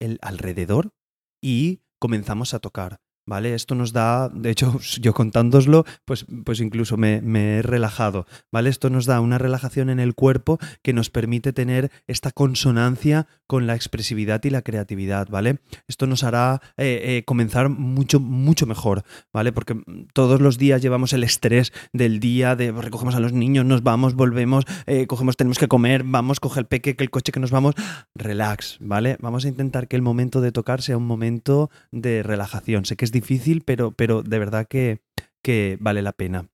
el 0.00 0.18
alrededor 0.20 0.92
y 1.40 1.83
comenzamos 2.04 2.52
a 2.52 2.58
tocar. 2.58 3.03
¿Vale? 3.26 3.54
Esto 3.54 3.74
nos 3.74 3.92
da, 3.92 4.28
de 4.28 4.50
hecho, 4.50 4.78
yo 5.00 5.14
contándoslo, 5.14 5.84
pues, 6.04 6.26
pues 6.44 6.60
incluso 6.60 6.96
me, 6.96 7.20
he 7.58 7.62
relajado, 7.62 8.26
¿vale? 8.52 8.70
Esto 8.70 8.90
nos 8.90 9.06
da 9.06 9.20
una 9.20 9.38
relajación 9.38 9.90
en 9.90 10.00
el 10.00 10.14
cuerpo 10.14 10.58
que 10.82 10.92
nos 10.92 11.10
permite 11.10 11.52
tener 11.52 11.90
esta 12.06 12.32
consonancia 12.32 13.26
con 13.46 13.66
la 13.66 13.74
expresividad 13.74 14.42
y 14.44 14.50
la 14.50 14.62
creatividad, 14.62 15.28
¿vale? 15.28 15.58
Esto 15.88 16.06
nos 16.06 16.22
hará 16.24 16.60
eh, 16.76 17.00
eh, 17.04 17.22
comenzar 17.24 17.68
mucho, 17.68 18.20
mucho 18.20 18.66
mejor, 18.66 19.04
¿vale? 19.32 19.52
Porque 19.52 19.80
todos 20.12 20.40
los 20.40 20.58
días 20.58 20.82
llevamos 20.82 21.12
el 21.12 21.24
estrés 21.24 21.72
del 21.92 22.20
día, 22.20 22.56
de 22.56 22.72
recogemos 22.72 23.14
a 23.14 23.20
los 23.20 23.32
niños, 23.32 23.64
nos 23.64 23.82
vamos, 23.82 24.14
volvemos, 24.14 24.64
eh, 24.86 25.06
cogemos, 25.06 25.36
tenemos 25.36 25.58
que 25.58 25.68
comer, 25.68 26.02
vamos, 26.04 26.40
coge 26.40 26.60
el 26.60 26.66
peque, 26.66 26.96
que 26.96 27.04
el 27.04 27.10
coche 27.10 27.32
que 27.32 27.40
nos 27.40 27.50
vamos, 27.50 27.74
relax, 28.14 28.78
¿vale? 28.80 29.16
Vamos 29.20 29.44
a 29.44 29.48
intentar 29.48 29.88
que 29.88 29.96
el 29.96 30.02
momento 30.02 30.40
de 30.40 30.52
tocar 30.52 30.82
sea 30.82 30.96
un 30.96 31.06
momento 31.06 31.70
de 31.90 32.22
relajación. 32.22 32.84
Sé 32.84 32.96
que 32.96 33.04
es 33.04 33.12
difícil, 33.14 33.62
pero, 33.62 33.92
pero 33.92 34.22
de 34.22 34.38
verdad 34.38 34.66
que, 34.68 35.00
que 35.42 35.78
vale 35.80 36.02
la 36.02 36.12
pena. 36.12 36.50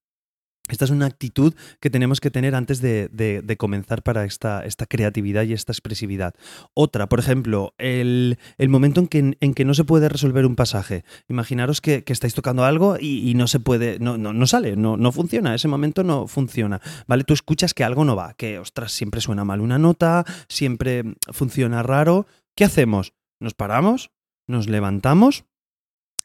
Esta 0.68 0.84
es 0.84 0.92
una 0.92 1.06
actitud 1.06 1.54
que 1.80 1.90
tenemos 1.90 2.20
que 2.20 2.30
tener 2.30 2.54
antes 2.54 2.80
de, 2.80 3.56
comenzar 3.58 4.04
para 4.04 4.24
esta, 4.24 4.64
esta, 4.64 4.86
creatividad 4.86 5.42
y 5.42 5.52
esta 5.52 5.72
expresividad. 5.72 6.34
Otra, 6.74 7.08
por 7.08 7.18
ejemplo, 7.18 7.74
el, 7.76 8.38
momento 8.68 9.00
en 9.00 9.08
que, 9.08 9.36
en 9.40 9.54
que, 9.54 9.64
no 9.64 9.74
se 9.74 9.82
puede 9.82 10.08
resolver 10.08 10.46
un 10.46 10.54
pasaje. 10.54 11.02
Imaginaros 11.28 11.80
que, 11.80 12.04
estáis 12.06 12.34
tocando 12.34 12.64
algo 12.64 12.98
y, 13.00 13.34
no 13.34 13.48
se 13.48 13.58
puede, 13.58 13.98
no, 13.98 14.16
no, 14.16 14.32
no 14.32 14.46
sale, 14.46 14.76
no, 14.76 14.96
no, 14.96 15.10
funciona, 15.10 15.56
ese 15.56 15.66
momento 15.66 16.04
no 16.04 16.28
funciona. 16.28 16.80
¿Vale? 17.08 17.24
Tú 17.24 17.34
escuchas 17.34 17.74
que 17.74 17.82
algo 17.82 18.04
no 18.04 18.14
va, 18.14 18.34
que 18.34 18.60
ostras, 18.60 18.92
siempre 18.92 19.20
suena 19.20 19.44
mal 19.44 19.60
una 19.60 19.78
nota, 19.78 20.24
siempre 20.48 21.02
funciona 21.32 21.82
raro. 21.82 22.28
¿Qué 22.54 22.64
hacemos? 22.64 23.12
nos 23.40 23.54
paramos, 23.54 24.12
nos 24.46 24.68
levantamos 24.68 25.44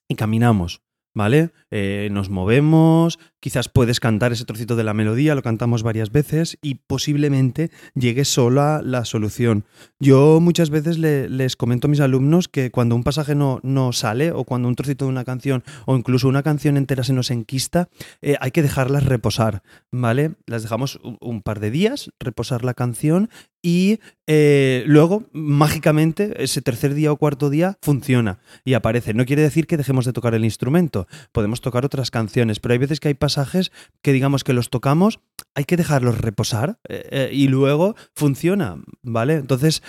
y 0.07 0.15
caminamos. 0.15 0.81
¿vale? 1.15 1.51
Eh, 1.71 2.09
nos 2.11 2.29
movemos, 2.29 3.17
quizás 3.39 3.69
puedes 3.69 3.99
cantar 3.99 4.33
ese 4.33 4.45
trocito 4.45 4.75
de 4.75 4.83
la 4.83 4.93
melodía, 4.93 5.33
lo 5.33 5.41
cantamos 5.41 5.81
varias 5.81 6.11
veces 6.11 6.57
y 6.61 6.75
posiblemente 6.75 7.71
llegue 7.95 8.25
sola 8.25 8.81
la 8.83 9.05
solución. 9.05 9.65
Yo 9.99 10.39
muchas 10.41 10.69
veces 10.69 10.99
les 10.99 11.55
comento 11.55 11.87
a 11.87 11.89
mis 11.89 12.01
alumnos 12.01 12.47
que 12.49 12.69
cuando 12.69 12.95
un 12.95 13.03
pasaje 13.03 13.33
no, 13.33 13.59
no, 13.63 13.93
sale 13.93 14.31
o 14.31 14.43
cuando 14.43 14.67
un 14.67 14.75
trocito 14.75 15.05
de 15.05 15.11
una 15.11 15.23
canción 15.23 15.63
o 15.85 15.95
incluso 15.95 16.27
una 16.27 16.43
canción 16.43 16.77
entera 16.77 17.03
se 17.03 17.13
nos 17.13 17.31
enquista, 17.31 17.87
eh, 18.21 18.35
hay 18.41 18.51
que 18.51 18.61
dejarlas 18.61 19.05
reposar, 19.05 19.63
¿vale? 19.91 20.33
Las 20.45 20.63
dejamos 20.63 20.99
un 21.21 21.41
par 21.41 21.61
de 21.61 21.71
días, 21.71 22.11
reposar 22.19 22.65
la 22.65 22.73
canción 22.73 23.29
y 23.65 23.99
eh, 24.27 24.83
luego, 24.85 25.23
mágicamente, 25.33 26.43
ese 26.43 26.61
tercer 26.61 26.93
día 26.93 27.11
o 27.11 27.17
cuarto 27.17 27.49
día 27.49 27.79
funciona 27.81 28.37
y 28.63 28.75
aparece. 28.75 29.15
No 29.15 29.25
quiere 29.25 29.41
decir 29.41 29.65
que 29.65 29.75
dejemos 29.75 30.05
de 30.05 30.13
tocar 30.13 30.35
el 30.35 30.45
instrumento, 30.45 31.07
podemos 31.31 31.61
tocar 31.61 31.83
otras 31.83 32.11
canciones, 32.11 32.59
pero 32.59 32.73
hay 32.73 32.77
veces 32.77 32.99
que 32.99 33.07
hay 33.07 33.15
pasajes 33.15 33.71
que 34.03 34.13
digamos 34.13 34.43
que 34.43 34.53
los 34.53 34.69
tocamos, 34.69 35.19
hay 35.55 35.63
que 35.63 35.77
dejarlos 35.77 36.19
reposar 36.19 36.77
eh, 36.87 37.07
eh, 37.09 37.29
y 37.33 37.47
luego 37.47 37.95
funciona, 38.13 38.77
¿vale? 39.01 39.33
Entonces, 39.33 39.81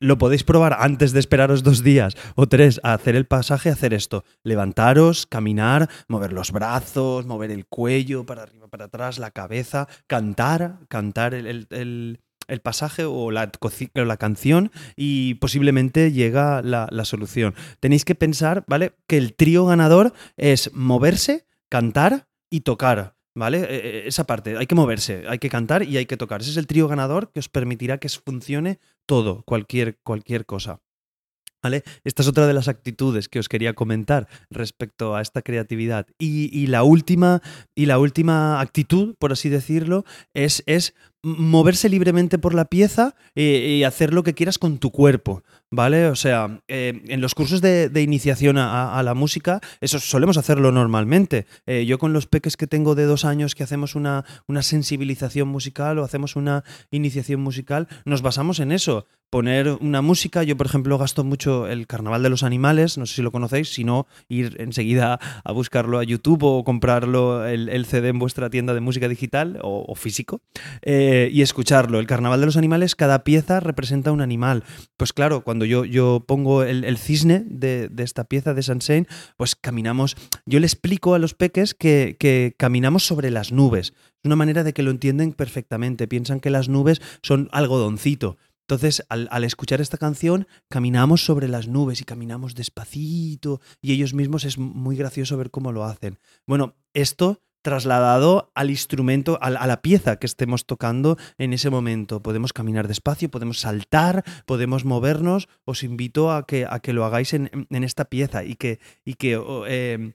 lo 0.00 0.16
podéis 0.16 0.42
probar 0.42 0.78
antes 0.78 1.12
de 1.12 1.20
esperaros 1.20 1.62
dos 1.62 1.82
días 1.82 2.14
o 2.34 2.46
tres 2.46 2.80
a 2.82 2.94
hacer 2.94 3.14
el 3.14 3.26
pasaje, 3.26 3.68
hacer 3.68 3.92
esto, 3.92 4.24
levantaros, 4.42 5.26
caminar, 5.26 5.90
mover 6.08 6.32
los 6.32 6.50
brazos, 6.50 7.26
mover 7.26 7.50
el 7.50 7.66
cuello 7.66 8.24
para 8.24 8.44
arriba, 8.44 8.68
para 8.68 8.86
atrás, 8.86 9.18
la 9.18 9.32
cabeza, 9.32 9.86
cantar, 10.06 10.78
cantar 10.88 11.34
el 11.34 11.66
el 11.70 12.20
pasaje 12.60 13.04
o 13.04 13.30
la, 13.30 13.50
canción 14.18 14.70
y 14.96 15.34
posiblemente 15.34 16.12
llega 16.12 16.62
la, 16.62 17.04
solución. 17.04 17.54
Tenéis 17.80 18.04
que 18.04 18.14
pensar, 18.14 18.64
¿vale? 18.66 18.92
Que 19.06 19.18
el 19.18 19.34
trío 19.34 19.66
ganador 19.66 20.12
es 20.36 20.72
moverse, 20.74 21.46
cantar 21.68 22.26
y 22.50 22.60
tocar. 22.60 23.16
¿Vale? 23.36 23.58
E, 23.58 23.76
e, 23.76 24.08
esa 24.08 24.24
parte, 24.24 24.56
hay 24.56 24.66
que 24.66 24.74
moverse, 24.74 25.24
hay 25.28 25.38
que 25.38 25.48
cantar 25.48 25.84
y 25.84 25.96
hay 25.96 26.06
que 26.06 26.16
tocar. 26.16 26.40
Ese 26.40 26.50
es 26.50 26.56
el 26.56 26.66
trío 26.66 26.88
ganador 26.88 27.30
que 27.30 27.38
os 27.38 27.48
permitirá 27.48 27.98
que 27.98 28.08
funcione 28.08 28.80
todo, 29.06 29.44
cualquier, 29.44 29.98
cualquier 30.02 30.44
cosa. 30.44 30.80
¿Vale? 31.62 31.82
Esta 32.04 32.22
es 32.22 32.28
otra 32.28 32.46
de 32.46 32.54
las 32.54 32.68
actitudes 32.68 33.28
que 33.28 33.40
os 33.40 33.48
quería 33.48 33.74
comentar 33.74 34.28
respecto 34.48 35.16
a 35.16 35.22
esta 35.22 35.42
creatividad. 35.42 36.06
Y, 36.18 36.66
la, 36.68 36.84
última, 36.84 37.42
y 37.74 37.86
la 37.86 37.98
última 37.98 38.60
actitud, 38.60 39.16
por 39.18 39.32
así 39.32 39.48
decirlo, 39.48 40.04
es, 40.34 40.62
es 40.66 40.94
moverse 41.36 41.88
libremente 41.88 42.38
por 42.38 42.54
la 42.54 42.64
pieza 42.64 43.14
y, 43.34 43.82
hacer 43.82 44.12
lo 44.12 44.22
que 44.22 44.34
quieras 44.34 44.58
con 44.58 44.78
tu 44.78 44.90
cuerpo, 44.90 45.42
¿vale? 45.70 46.06
O 46.08 46.16
sea, 46.16 46.60
eh, 46.68 47.02
en 47.06 47.20
los 47.20 47.34
cursos 47.34 47.60
de, 47.60 47.90
iniciación 48.02 48.58
a, 48.58 49.00
la 49.02 49.14
música, 49.14 49.60
eso 49.80 49.98
solemos 49.98 50.36
hacerlo 50.36 50.72
normalmente. 50.72 51.46
Eh, 51.66 51.84
yo 51.86 51.98
con 51.98 52.12
los 52.12 52.26
peques 52.26 52.56
que 52.56 52.66
tengo 52.66 52.94
de 52.94 53.04
dos 53.04 53.24
años 53.24 53.54
que 53.54 53.62
hacemos 53.62 53.94
una, 53.94 54.24
sensibilización 54.60 55.48
musical 55.48 55.98
o 55.98 56.04
hacemos 56.04 56.36
una 56.36 56.64
iniciación 56.90 57.40
musical, 57.40 57.88
nos 58.04 58.22
basamos 58.22 58.60
en 58.60 58.72
eso 58.72 59.06
poner 59.30 59.68
una 59.80 60.00
música. 60.00 60.42
Yo, 60.42 60.56
por 60.56 60.66
ejemplo, 60.66 60.96
gasto 60.98 61.24
mucho 61.24 61.66
el 61.68 61.86
Carnaval 61.86 62.22
de 62.22 62.30
los 62.30 62.42
Animales, 62.42 62.98
no 62.98 63.06
sé 63.06 63.16
si 63.16 63.22
lo 63.22 63.30
conocéis, 63.30 63.72
si 63.72 63.84
no, 63.84 64.06
ir 64.28 64.56
enseguida 64.58 65.18
a 65.44 65.52
buscarlo 65.52 65.98
a 65.98 66.04
YouTube 66.04 66.44
o 66.44 66.64
comprarlo 66.64 67.46
el, 67.46 67.84
CD 67.86 68.08
en 68.08 68.18
vuestra 68.18 68.50
tienda 68.50 68.74
de 68.74 68.80
música 68.80 69.08
digital 69.08 69.58
o, 69.62 69.94
físico. 69.94 70.40
Eh, 70.82 71.17
eh, 71.18 71.30
y 71.32 71.42
escucharlo. 71.42 71.98
El 71.98 72.06
Carnaval 72.06 72.38
de 72.38 72.46
los 72.46 72.56
Animales, 72.56 72.94
cada 72.94 73.24
pieza 73.24 73.58
representa 73.58 74.12
un 74.12 74.20
animal. 74.20 74.62
Pues 74.96 75.12
claro, 75.12 75.42
cuando 75.42 75.64
yo, 75.64 75.84
yo 75.84 76.24
pongo 76.26 76.62
el, 76.62 76.96
cisne 76.96 77.44
de, 77.44 77.90
esta 77.98 78.22
pieza 78.24 78.54
de 78.54 78.62
Sansein, 78.62 79.08
pues 79.36 79.56
caminamos. 79.56 80.16
Yo 80.46 80.60
le 80.60 80.66
explico 80.66 81.14
a 81.14 81.18
los 81.18 81.34
peques 81.34 81.74
que, 81.74 82.16
que 82.20 82.54
caminamos 82.56 83.04
sobre 83.04 83.32
las 83.32 83.50
nubes. 83.50 83.88
Es 83.88 84.24
una 84.24 84.36
manera 84.36 84.62
de 84.62 84.72
que 84.72 84.84
lo 84.84 84.92
entienden 84.92 85.32
perfectamente. 85.32 86.06
Piensan 86.06 86.38
que 86.38 86.50
las 86.50 86.68
nubes 86.68 87.02
son 87.22 87.48
algodoncito. 87.50 88.36
Entonces, 88.68 89.02
al, 89.08 89.28
al, 89.32 89.42
escuchar 89.42 89.80
esta 89.80 89.98
canción, 89.98 90.46
caminamos 90.68 91.24
sobre 91.24 91.48
las 91.48 91.66
nubes 91.66 92.00
y 92.00 92.04
caminamos 92.04 92.54
despacito 92.54 93.60
y 93.80 93.92
ellos 93.92 94.14
mismos 94.14 94.44
es 94.44 94.58
muy 94.58 94.94
gracioso 94.94 95.36
ver 95.36 95.50
cómo 95.50 95.72
lo 95.72 95.84
hacen. 95.84 96.18
Bueno, 96.46 96.76
esto 96.92 97.40
trasladado 97.62 98.50
al 98.54 98.70
instrumento, 98.70 99.38
a, 99.40 99.50
la 99.50 99.82
pieza 99.82 100.16
que 100.16 100.26
estemos 100.26 100.66
tocando 100.66 101.16
en 101.38 101.52
ese 101.52 101.70
momento. 101.70 102.22
Podemos 102.22 102.52
caminar 102.52 102.88
despacio, 102.88 103.30
podemos 103.30 103.60
saltar, 103.60 104.24
podemos 104.46 104.84
movernos. 104.84 105.48
Os 105.64 105.82
invito 105.82 106.32
a 106.32 106.46
que, 106.46 106.66
a 106.68 106.80
que 106.80 106.92
lo 106.92 107.04
hagáis 107.04 107.34
en, 107.34 107.50
esta 107.70 108.06
pieza 108.06 108.44
y 108.44 108.54
que, 108.54 108.80
y 109.04 109.14
que 109.14 109.40
eh, 109.66 110.14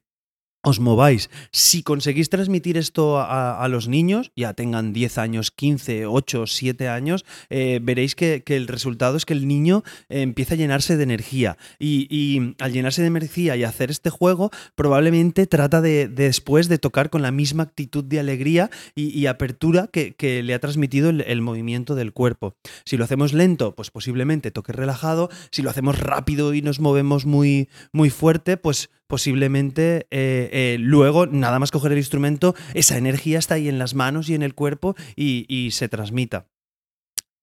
os 0.63 0.79
mováis. 0.79 1.29
Si 1.51 1.83
conseguís 1.83 2.29
transmitir 2.29 2.77
esto 2.77 3.19
a, 3.19 3.67
los 3.67 3.89
niños, 3.89 4.31
ya 4.35 4.53
tengan 4.53 4.93
10 4.93 5.17
años, 5.17 5.51
15, 5.51 6.05
8, 6.05 6.47
7 6.47 6.87
años, 6.87 7.25
eh, 7.49 7.79
veréis 7.83 8.15
que, 8.15 8.41
el 8.47 8.67
resultado 8.67 9.17
es 9.17 9.25
que 9.25 9.33
el 9.33 9.47
niño 9.47 9.83
eh, 10.07 10.21
empieza 10.21 10.53
a 10.53 10.57
llenarse 10.57 10.95
de 10.95 11.03
energía. 11.03 11.57
Y, 11.79 12.55
al 12.59 12.71
llenarse 12.71 13.01
de 13.01 13.07
energía 13.07 13.57
y 13.57 13.63
hacer 13.63 13.91
este 13.91 14.09
juego, 14.09 14.51
probablemente 14.75 15.47
trata 15.47 15.81
de, 15.81 16.07
después 16.07 16.69
de 16.69 16.77
tocar 16.77 17.09
con 17.09 17.21
la 17.21 17.31
misma 17.31 17.63
actitud 17.63 18.03
de 18.03 18.19
alegría 18.21 18.69
y, 18.95 19.25
apertura 19.25 19.89
que, 19.91 20.13
le 20.43 20.53
ha 20.53 20.59
transmitido 20.59 21.09
el, 21.09 21.21
el, 21.21 21.41
movimiento 21.41 21.93
del 21.95 22.13
cuerpo. 22.13 22.55
Si 22.85 22.95
lo 22.95 23.03
hacemos 23.03 23.33
lento, 23.33 23.75
pues 23.75 23.91
posiblemente 23.91 24.51
toque 24.51 24.71
relajado. 24.71 25.29
Si 25.51 25.61
lo 25.61 25.69
hacemos 25.69 25.99
rápido 25.99 26.53
y 26.53 26.61
nos 26.61 26.79
movemos 26.79 27.25
muy, 27.25 27.67
muy 27.91 28.09
fuerte, 28.09 28.55
pues 28.55 28.89
posiblemente 29.13 30.07
eh, 30.09 30.49
eh, 30.51 30.77
luego, 30.79 31.27
nada 31.27 31.59
más 31.59 31.69
coger 31.69 31.91
el 31.91 31.99
instrumento, 31.99 32.55
esa 32.73 32.97
energía 32.97 33.37
está 33.37 33.53
ahí 33.53 33.69
en 33.69 33.77
las 33.77 33.93
manos 33.93 34.27
y 34.27 34.33
en 34.33 34.41
el 34.41 34.55
cuerpo 34.55 34.95
y, 35.15 35.69
se 35.69 35.87
transmita. 35.87 36.47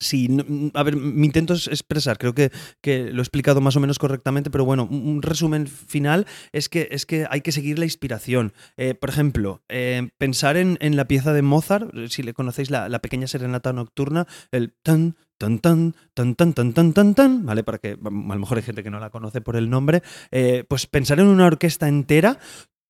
Sí, 0.00 0.28
a 0.74 0.82
ver, 0.82 0.96
mi 0.96 1.26
intento 1.26 1.54
es 1.54 1.68
expresar, 1.68 2.18
creo 2.18 2.34
que, 2.34 2.50
que, 2.80 3.12
lo 3.12 3.20
he 3.20 3.22
explicado 3.22 3.60
más 3.60 3.76
o 3.76 3.80
menos 3.80 4.00
correctamente, 4.00 4.50
pero 4.50 4.64
bueno, 4.64 4.88
un, 4.90 5.22
resumen 5.22 5.68
final 5.68 6.26
es 6.50 6.68
que, 6.68 6.88
es 6.90 7.06
que 7.06 7.28
hay 7.30 7.40
que 7.40 7.52
seguir 7.52 7.78
la 7.78 7.84
inspiración. 7.84 8.52
Eh, 8.76 8.94
por 8.94 9.10
ejemplo, 9.10 9.62
pensar 10.18 10.56
en, 10.56 10.96
la 10.96 11.04
pieza 11.04 11.32
de 11.32 11.42
Mozart, 11.42 11.88
si 12.08 12.24
le 12.24 12.34
conocéis 12.34 12.70
la, 12.70 12.88
la 12.88 12.98
pequeña 12.98 13.28
serenata 13.28 13.72
nocturna, 13.72 14.26
el 14.50 14.74
tan, 14.82 15.14
tan 15.40 15.58
tan 15.58 15.94
tan 16.12 16.34
tan 16.34 16.52
tan 16.52 16.74
tan 16.74 16.92
tan 16.92 17.14
tan, 17.14 17.46
¿vale? 17.46 17.64
Para 17.64 17.78
que 17.78 17.92
a 17.92 18.10
lo 18.10 18.38
mejor 18.38 18.58
hay 18.58 18.62
gente 18.62 18.82
que 18.82 18.90
no 18.90 19.00
la 19.00 19.08
conoce 19.08 19.40
por 19.40 19.56
el 19.56 19.70
nombre, 19.70 20.02
eh, 20.30 20.64
pues 20.68 20.86
pensar 20.86 21.18
en 21.18 21.28
una 21.28 21.46
orquesta 21.46 21.88
entera 21.88 22.38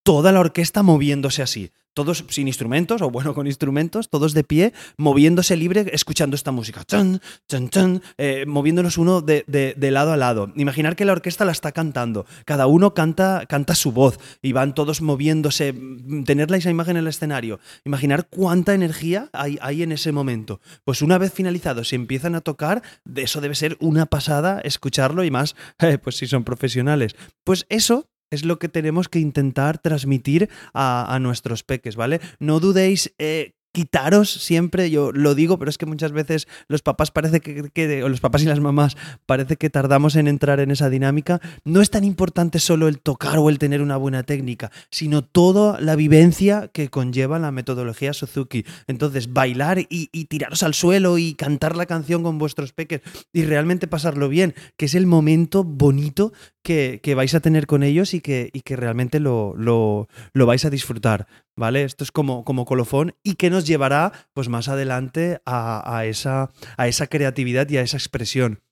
toda 0.02 0.32
la 0.32 0.40
orquesta 0.40 0.82
moviéndose 0.82 1.42
así 1.42 1.70
todos 1.94 2.24
sin 2.28 2.46
instrumentos, 2.46 3.02
o 3.02 3.10
bueno, 3.10 3.34
con 3.34 3.46
instrumentos, 3.46 4.08
todos 4.08 4.32
de 4.32 4.44
pie, 4.44 4.72
moviéndose 4.96 5.56
libre, 5.56 5.86
escuchando 5.92 6.36
esta 6.36 6.52
música, 6.52 6.84
chan, 6.84 7.20
chan, 7.48 7.68
chan, 7.68 8.02
eh, 8.16 8.44
moviéndonos 8.46 8.96
uno 8.96 9.20
de, 9.20 9.44
de, 9.46 9.90
lado 9.90 10.12
a 10.12 10.16
lado. 10.16 10.52
Imaginar 10.56 10.96
que 10.96 11.04
la 11.04 11.12
orquesta 11.12 11.44
la 11.44 11.52
está 11.52 11.72
cantando, 11.72 12.26
cada 12.44 12.66
uno 12.66 12.94
canta, 12.94 13.44
canta 13.48 13.74
su 13.74 13.92
voz 13.92 14.18
y 14.40 14.52
van 14.52 14.74
todos 14.74 15.02
moviéndose, 15.02 15.72
mm, 15.72 16.24
tenerla 16.24 16.56
esa 16.56 16.70
imagen 16.70 16.96
en 16.96 17.02
el 17.02 17.08
escenario. 17.08 17.58
Imaginar 17.84 18.28
cuánta 18.28 18.74
energía 18.74 19.28
hay, 19.32 19.82
en 19.82 19.92
ese 19.92 20.12
momento. 20.12 20.60
Pues 20.84 21.02
una 21.02 21.18
vez 21.18 21.32
finalizado, 21.32 21.84
si 21.84 21.96
empiezan 21.96 22.34
a 22.34 22.40
tocar, 22.40 22.82
de 23.04 23.22
eso 23.22 23.40
debe 23.40 23.54
ser 23.54 23.76
una 23.80 24.06
pasada 24.06 24.60
escucharlo 24.60 25.24
y 25.24 25.30
más, 25.30 25.56
pues 26.02 26.16
si 26.16 26.26
son 26.26 26.44
profesionales. 26.44 27.16
Pues 27.44 27.66
eso 27.68 28.08
es 28.30 28.44
lo 28.44 28.58
que 28.58 28.68
tenemos 28.68 29.08
que 29.08 29.18
intentar 29.18 29.78
transmitir 29.78 30.48
a, 30.72 31.18
nuestros 31.20 31.62
peques, 31.62 31.96
¿vale? 31.96 32.20
No 32.38 32.60
dudéis 32.60 33.12
eh, 33.18 33.54
quitaros 33.72 34.30
siempre, 34.30 34.90
yo 34.90 35.12
lo 35.12 35.34
digo, 35.34 35.58
pero 35.58 35.70
es 35.70 35.78
que 35.78 35.86
muchas 35.86 36.12
veces 36.12 36.48
los 36.68 36.82
papás 36.82 37.10
parece 37.10 37.40
que, 37.40 38.02
o 38.02 38.08
los 38.08 38.20
papás 38.20 38.42
y 38.42 38.46
las 38.46 38.60
mamás 38.60 38.96
parece 39.26 39.56
que 39.56 39.70
tardamos 39.70 40.16
en 40.16 40.28
entrar 40.28 40.60
en 40.60 40.70
esa 40.70 40.90
dinámica. 40.90 41.40
No 41.64 41.80
es 41.80 41.90
tan 41.90 42.04
importante 42.04 42.58
solo 42.58 42.88
el 42.88 43.00
tocar 43.00 43.38
o 43.38 43.48
el 43.48 43.58
tener 43.58 43.82
una 43.82 43.96
buena 43.96 44.22
técnica, 44.22 44.70
sino 44.90 45.22
toda 45.22 45.80
la 45.80 45.96
vivencia 45.96 46.68
que 46.72 46.88
conlleva 46.88 47.38
la 47.38 47.52
metodología 47.52 48.12
Suzuki. 48.12 48.64
Entonces, 48.86 49.32
bailar 49.32 49.78
y, 49.88 50.08
tiraros 50.26 50.62
al 50.62 50.74
suelo 50.74 51.18
y 51.18 51.34
cantar 51.34 51.76
la 51.76 51.86
canción 51.86 52.22
con 52.22 52.38
vuestros 52.38 52.72
peques 52.72 53.02
y 53.32 53.44
realmente 53.44 53.86
pasarlo 53.86 54.28
bien, 54.28 54.54
que 54.76 54.86
es 54.86 54.94
el 54.94 55.06
momento 55.06 55.64
bonito 55.64 56.32
que, 56.62 57.00
vais 57.14 57.34
a 57.34 57.40
tener 57.40 57.66
con 57.66 57.82
ellos 57.82 58.14
y 58.14 58.20
que, 58.20 58.50
y 58.52 58.60
que 58.60 58.76
realmente 58.76 59.20
lo, 59.20 59.54
lo, 59.56 60.08
lo 60.32 60.46
vais 60.46 60.64
a 60.64 60.70
disfrutar. 60.70 61.26
¿vale? 61.60 61.84
Esto 61.84 62.04
es 62.04 62.10
como, 62.10 62.42
como 62.44 62.64
colofón 62.64 63.14
y 63.22 63.34
que 63.34 63.50
nos 63.50 63.66
llevará 63.66 64.12
pues 64.32 64.48
más 64.48 64.68
adelante 64.68 65.42
a, 65.44 66.04
esa, 66.06 66.50
a 66.78 66.88
esa 66.88 67.06
creatividad 67.06 67.68
y 67.68 67.76
a 67.76 67.82
esa 67.82 67.98
expresión. 67.98 68.62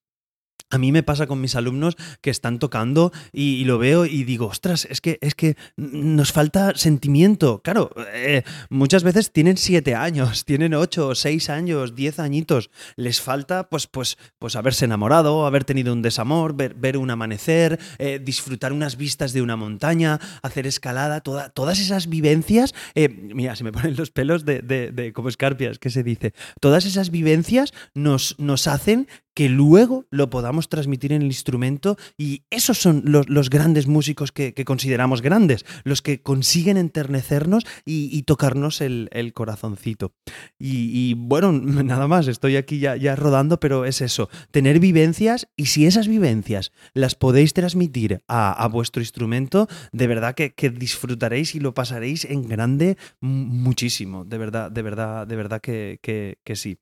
A 0.70 0.78
mí 0.78 0.92
me 0.92 1.02
pasa 1.02 1.26
con 1.26 1.40
mis 1.40 1.56
alumnos 1.56 1.96
que 2.20 2.30
están 2.30 2.58
tocando 2.58 3.12
y, 3.32 3.64
lo 3.64 3.78
veo 3.78 4.04
y 4.04 4.24
digo, 4.24 4.46
ostras, 4.46 4.86
es 4.90 5.00
que, 5.00 5.18
es 5.20 5.34
que 5.34 5.56
nos 5.76 6.32
falta 6.32 6.74
sentimiento. 6.76 7.62
Claro, 7.62 7.90
eh, 8.12 8.42
muchas 8.68 9.02
veces 9.02 9.32
tienen 9.32 9.56
siete 9.56 9.94
años, 9.94 10.44
tienen 10.46 10.74
ocho, 10.74 11.14
seis 11.14 11.48
años, 11.48 11.94
diez 11.94 12.18
añitos. 12.18 12.70
Les 12.96 13.20
falta, 13.20 13.68
pues, 13.68 13.86
pues, 13.86 14.18
pues 14.38 14.56
haberse 14.56 14.84
enamorado, 14.84 15.46
haber 15.46 15.64
tenido 15.64 15.92
un 15.92 16.02
desamor, 16.02 16.54
ver, 16.54 16.98
un 16.98 17.10
amanecer, 17.10 17.78
eh, 17.98 18.20
disfrutar 18.22 18.72
unas 18.72 18.96
vistas 18.96 19.32
de 19.32 19.42
una 19.42 19.56
montaña, 19.56 20.20
hacer 20.42 20.66
escalada, 20.66 21.20
todas 21.20 21.78
esas 21.80 22.08
vivencias. 22.08 22.74
Eh, 22.94 23.08
mira, 23.08 23.56
se 23.56 23.64
me 23.64 23.72
ponen 23.72 23.96
los 23.96 24.10
pelos 24.10 24.44
de, 24.44 24.60
de, 24.60 25.12
como 25.12 25.28
escarpias, 25.28 25.78
que 25.78 25.90
se 25.90 26.02
dice. 26.02 26.34
Todas 26.60 26.84
esas 26.84 27.10
vivencias 27.10 27.72
nos, 27.94 28.34
nos 28.38 28.66
hacen 28.66 29.08
que 29.38 29.48
luego 29.48 30.04
lo 30.10 30.30
podamos 30.30 30.47
transmitir 30.68 31.12
en 31.12 31.22
el 31.22 31.28
instrumento 31.28 31.96
y 32.16 32.42
esos 32.50 32.78
son 32.78 33.02
los, 33.04 33.50
grandes 33.50 33.86
músicos 33.86 34.32
que, 34.32 34.52
consideramos 34.64 35.22
grandes, 35.22 35.64
los 35.84 36.02
que 36.02 36.22
consiguen 36.22 36.76
enternecernos 36.76 37.64
y, 37.84 38.22
tocarnos 38.22 38.80
el, 38.80 39.32
corazoncito. 39.34 40.12
Y, 40.58 41.14
bueno, 41.14 41.52
nada 41.52 42.08
más, 42.08 42.26
estoy 42.28 42.56
aquí 42.56 42.78
ya, 42.78 43.16
rodando, 43.16 43.60
pero 43.60 43.84
es 43.84 44.00
eso, 44.00 44.28
tener 44.50 44.80
vivencias 44.80 45.48
y 45.56 45.66
si 45.66 45.86
esas 45.86 46.08
vivencias 46.08 46.72
las 46.94 47.14
podéis 47.14 47.52
transmitir 47.52 48.22
a, 48.28 48.68
vuestro 48.68 49.02
instrumento, 49.02 49.68
de 49.92 50.06
verdad 50.06 50.34
que, 50.34 50.52
disfrutaréis 50.70 51.54
y 51.54 51.60
lo 51.60 51.74
pasaréis 51.74 52.24
en 52.24 52.48
grande 52.48 52.96
muchísimo, 53.20 54.24
de 54.24 54.38
verdad, 54.38 54.70
de 54.70 54.82
verdad, 54.82 55.26
de 55.26 55.36
verdad 55.36 55.60
que, 55.60 55.98
que 56.02 56.56
sí. 56.56 56.78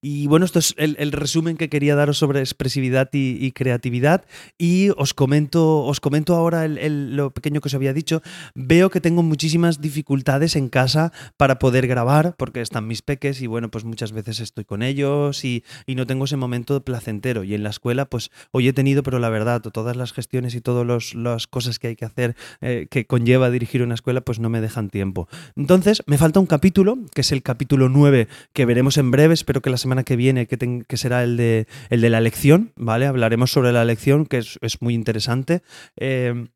Y 0.00 0.28
bueno, 0.28 0.44
esto 0.44 0.60
es 0.60 0.74
el, 0.76 1.10
resumen 1.10 1.56
que 1.56 1.68
quería 1.68 1.96
daros 1.96 2.18
sobre 2.18 2.38
expresividad 2.38 3.08
y, 3.12 3.50
creatividad. 3.52 4.24
Y 4.56 4.90
os 4.96 5.12
comento, 5.12 5.84
os 5.84 5.98
comento 5.98 6.36
ahora 6.36 6.68
lo 6.68 7.30
pequeño 7.30 7.60
que 7.60 7.68
os 7.68 7.74
había 7.74 7.92
dicho. 7.92 8.22
Veo 8.54 8.90
que 8.90 9.00
tengo 9.00 9.24
muchísimas 9.24 9.80
dificultades 9.80 10.54
en 10.54 10.68
casa 10.68 11.12
para 11.36 11.58
poder 11.58 11.88
grabar, 11.88 12.36
porque 12.38 12.60
están 12.60 12.86
mis 12.86 13.02
peques 13.02 13.42
y 13.42 13.48
bueno, 13.48 13.70
pues 13.70 13.84
muchas 13.84 14.12
veces 14.12 14.38
estoy 14.38 14.64
con 14.64 14.82
ellos 14.82 15.44
y, 15.44 15.64
no 15.88 16.06
tengo 16.06 16.26
ese 16.26 16.36
momento 16.36 16.80
placentero. 16.84 17.42
Y 17.42 17.54
en 17.54 17.64
la 17.64 17.70
escuela, 17.70 18.04
pues 18.04 18.30
hoy 18.52 18.68
he 18.68 18.72
tenido, 18.72 19.02
pero 19.02 19.18
la 19.18 19.30
verdad, 19.30 19.60
todas 19.62 19.96
las 19.96 20.12
gestiones 20.12 20.54
y 20.54 20.60
todas 20.60 21.12
las 21.16 21.46
cosas 21.48 21.80
que 21.80 21.88
hay 21.88 21.96
que 21.96 22.04
hacer 22.04 22.36
eh, 22.60 22.86
que 22.88 23.04
conlleva 23.04 23.50
dirigir 23.50 23.82
una 23.82 23.94
escuela, 23.94 24.20
pues 24.20 24.38
no 24.38 24.48
me 24.48 24.60
dejan 24.60 24.90
tiempo. 24.90 25.28
Entonces, 25.56 26.04
me 26.06 26.18
falta 26.18 26.38
un 26.38 26.46
capítulo, 26.46 26.98
que 27.14 27.22
es 27.22 27.32
el 27.32 27.42
capítulo 27.42 27.88
9, 27.88 28.28
que 28.52 28.64
veremos 28.64 28.96
en 28.96 29.10
breve, 29.10 29.34
espero 29.34 29.60
que 29.60 29.70
la 29.70 29.76
semana 29.88 30.04
que 30.04 30.16
viene, 30.16 30.46
que, 30.46 30.84
que 30.86 30.96
será 30.98 31.24
el 31.24 31.38
de, 31.38 31.66
el 31.88 32.02
de 32.02 32.10
la 32.10 32.20
lección, 32.20 32.72
¿vale? 32.76 33.06
Hablaremos 33.06 33.50
sobre 33.50 33.72
la 33.72 33.86
lección, 33.86 34.26
que 34.26 34.38
es, 34.38 34.58
es 34.60 34.82
muy 34.82 34.92
interesante. 34.94 35.62
Eh, 35.96 36.48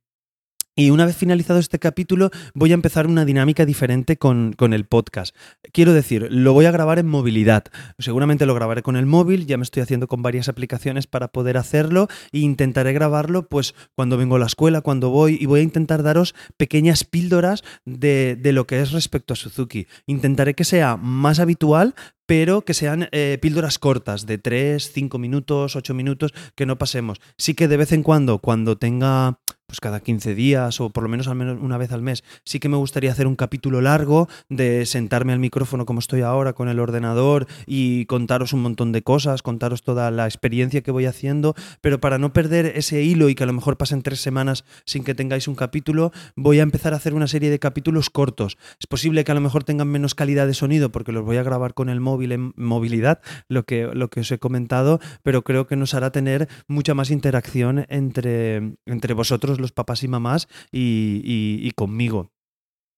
y 0.75 0.89
una 0.89 1.05
vez 1.05 1.17
finalizado 1.17 1.59
este 1.59 1.79
capítulo, 1.79 2.31
voy 2.55 2.71
a 2.71 2.75
empezar 2.75 3.07
una 3.07 3.27
dinámica 3.27 3.67
diferente 3.67 4.17
con, 4.17 4.55
el 4.59 4.87
podcast. 4.87 5.37
Quiero 5.71 5.93
decir, 5.93 6.29
lo 6.31 6.55
voy 6.55 6.65
a 6.65 6.71
grabar 6.71 6.99
en 6.99 7.09
movilidad. 7.09 7.65
Seguramente 7.99 8.47
lo 8.47 8.55
grabaré 8.55 8.81
con 8.81 8.97
el 8.97 9.05
móvil, 9.05 9.45
ya 9.45 9.59
me 9.59 9.65
estoy 9.65 9.83
haciendo 9.83 10.09
con 10.09 10.23
varias 10.23 10.49
aplicaciones 10.49 11.07
para 11.07 11.29
poder 11.29 11.59
hacerlo 11.59 12.09
e 12.33 12.39
intentaré 12.39 12.95
grabarlo 12.95 13.49
pues 13.49 13.75
cuando 13.95 14.17
vengo 14.17 14.37
a 14.37 14.39
la 14.39 14.47
escuela, 14.47 14.81
cuando 14.81 15.11
voy, 15.11 15.37
y 15.39 15.45
voy 15.45 15.61
a 15.61 15.63
intentar 15.63 16.03
daros 16.03 16.35
pequeñas 16.57 17.05
píldoras 17.05 17.65
de, 17.85 18.39
lo 18.43 18.67
que 18.67 18.81
es 18.81 18.93
respecto 18.93 19.35
a 19.35 19.37
Suzuki. 19.37 19.87
Intentaré 20.07 20.55
que 20.55 20.65
sea 20.65 20.97
más 20.97 21.39
habitual, 21.39 21.95
pero 22.27 22.63
que 22.63 22.75
sean 22.75 23.09
eh, 23.13 23.39
píldoras 23.41 23.79
cortas, 23.79 24.27
de 24.27 24.39
3, 24.39 24.93
5 24.93 25.19
minutos, 25.19 25.77
8 25.77 25.95
minutos, 25.95 26.33
que 26.55 26.67
no 26.67 26.79
pasemos. 26.79 27.21
Sí 27.37 27.55
que 27.55 27.69
de 27.69 27.77
vez 27.77 27.93
en 27.93 28.03
cuando, 28.03 28.39
cuando 28.39 28.77
tenga 28.77 29.39
pues 29.73 29.81
cada 29.81 30.01
15 30.01 30.35
días 30.35 30.83
o 30.83 30.91
por 30.91 31.03
lo 31.03 31.09
menos 31.09 31.29
al 31.29 31.35
menos 31.35 31.57
una 31.59 31.79
vez 31.79 31.93
al 31.93 32.03
mes. 32.03 32.25
Sí 32.45 32.61
que 32.61 32.69
me 32.69 32.77
gustaría 32.77 33.11
hacer 33.11 33.27
un 33.27 33.37
capítulo 33.37 33.81
largo 33.81 34.29
de 34.51 34.85
sentarme 34.85 35.33
al 35.33 35.39
micrófono 35.39 35.87
como 35.87 35.99
estoy 35.99 36.21
ahora 36.21 36.53
con 36.53 36.69
el 36.69 36.79
ordenador 36.79 37.47
y 37.65 38.05
contaros 38.05 38.53
un 38.53 38.61
montón 38.61 38.93
de 38.93 39.01
cosas, 39.01 39.41
contaros 39.41 39.83
toda 39.83 40.11
la 40.11 40.27
experiencia 40.27 40.83
que 40.83 40.91
voy 40.91 41.07
haciendo, 41.07 41.55
pero 41.81 42.01
para 42.01 42.19
no 42.19 42.35
perder 42.35 42.67
ese 42.77 43.01
hilo 43.03 43.31
y 43.31 43.35
que 43.35 43.45
a 43.45 43.47
lo 43.47 43.55
mejor 43.55 43.79
pasen 43.79 44.03
tres 44.03 44.21
semanas 44.21 44.67
sin 44.85 45.05
que 45.05 45.15
tengáis 45.15 45.49
un 45.49 45.55
capítulo, 45.55 46.13
voy 46.37 46.61
a 46.61 46.65
empezar 46.65 46.93
a 46.93 46.97
hacer 46.97 47.15
una 47.15 47.27
serie 47.27 47.49
de 47.49 47.59
capítulos 47.59 48.11
cortos. 48.11 48.59
Es 48.79 48.87
posible 48.87 49.25
que 49.25 49.33
a 49.33 49.35
lo 49.35 49.41
mejor 49.41 49.65
tengan 49.65 49.89
menos 49.89 50.15
calidad 50.15 50.47
de 50.47 50.53
sonido 50.53 50.93
porque 50.93 51.13
los 51.13 51.25
voy 51.25 51.39
a 51.39 51.43
grabar 51.43 51.73
con 51.73 51.89
el 51.89 52.01
móvil 52.01 52.12
en 52.21 52.53
movilidad, 52.57 53.21
lo 53.49 53.65
que, 53.65 53.89
lo 53.93 54.09
que 54.09 54.21
os 54.21 54.31
he 54.31 54.39
comentado, 54.39 55.01
pero 55.23 55.43
creo 55.43 55.67
que 55.67 55.77
nos 55.77 55.95
hará 55.95 56.11
tener 56.11 56.49
mucha 56.67 56.95
más 56.95 57.11
interacción 57.11 57.87
entre, 57.89 58.77
entre 58.87 59.15
vosotros 59.15 59.61
los 59.61 59.73
papás 59.73 60.03
y 60.03 60.09
mamás 60.09 60.49
y, 60.71 61.71
conmigo. 61.77 62.32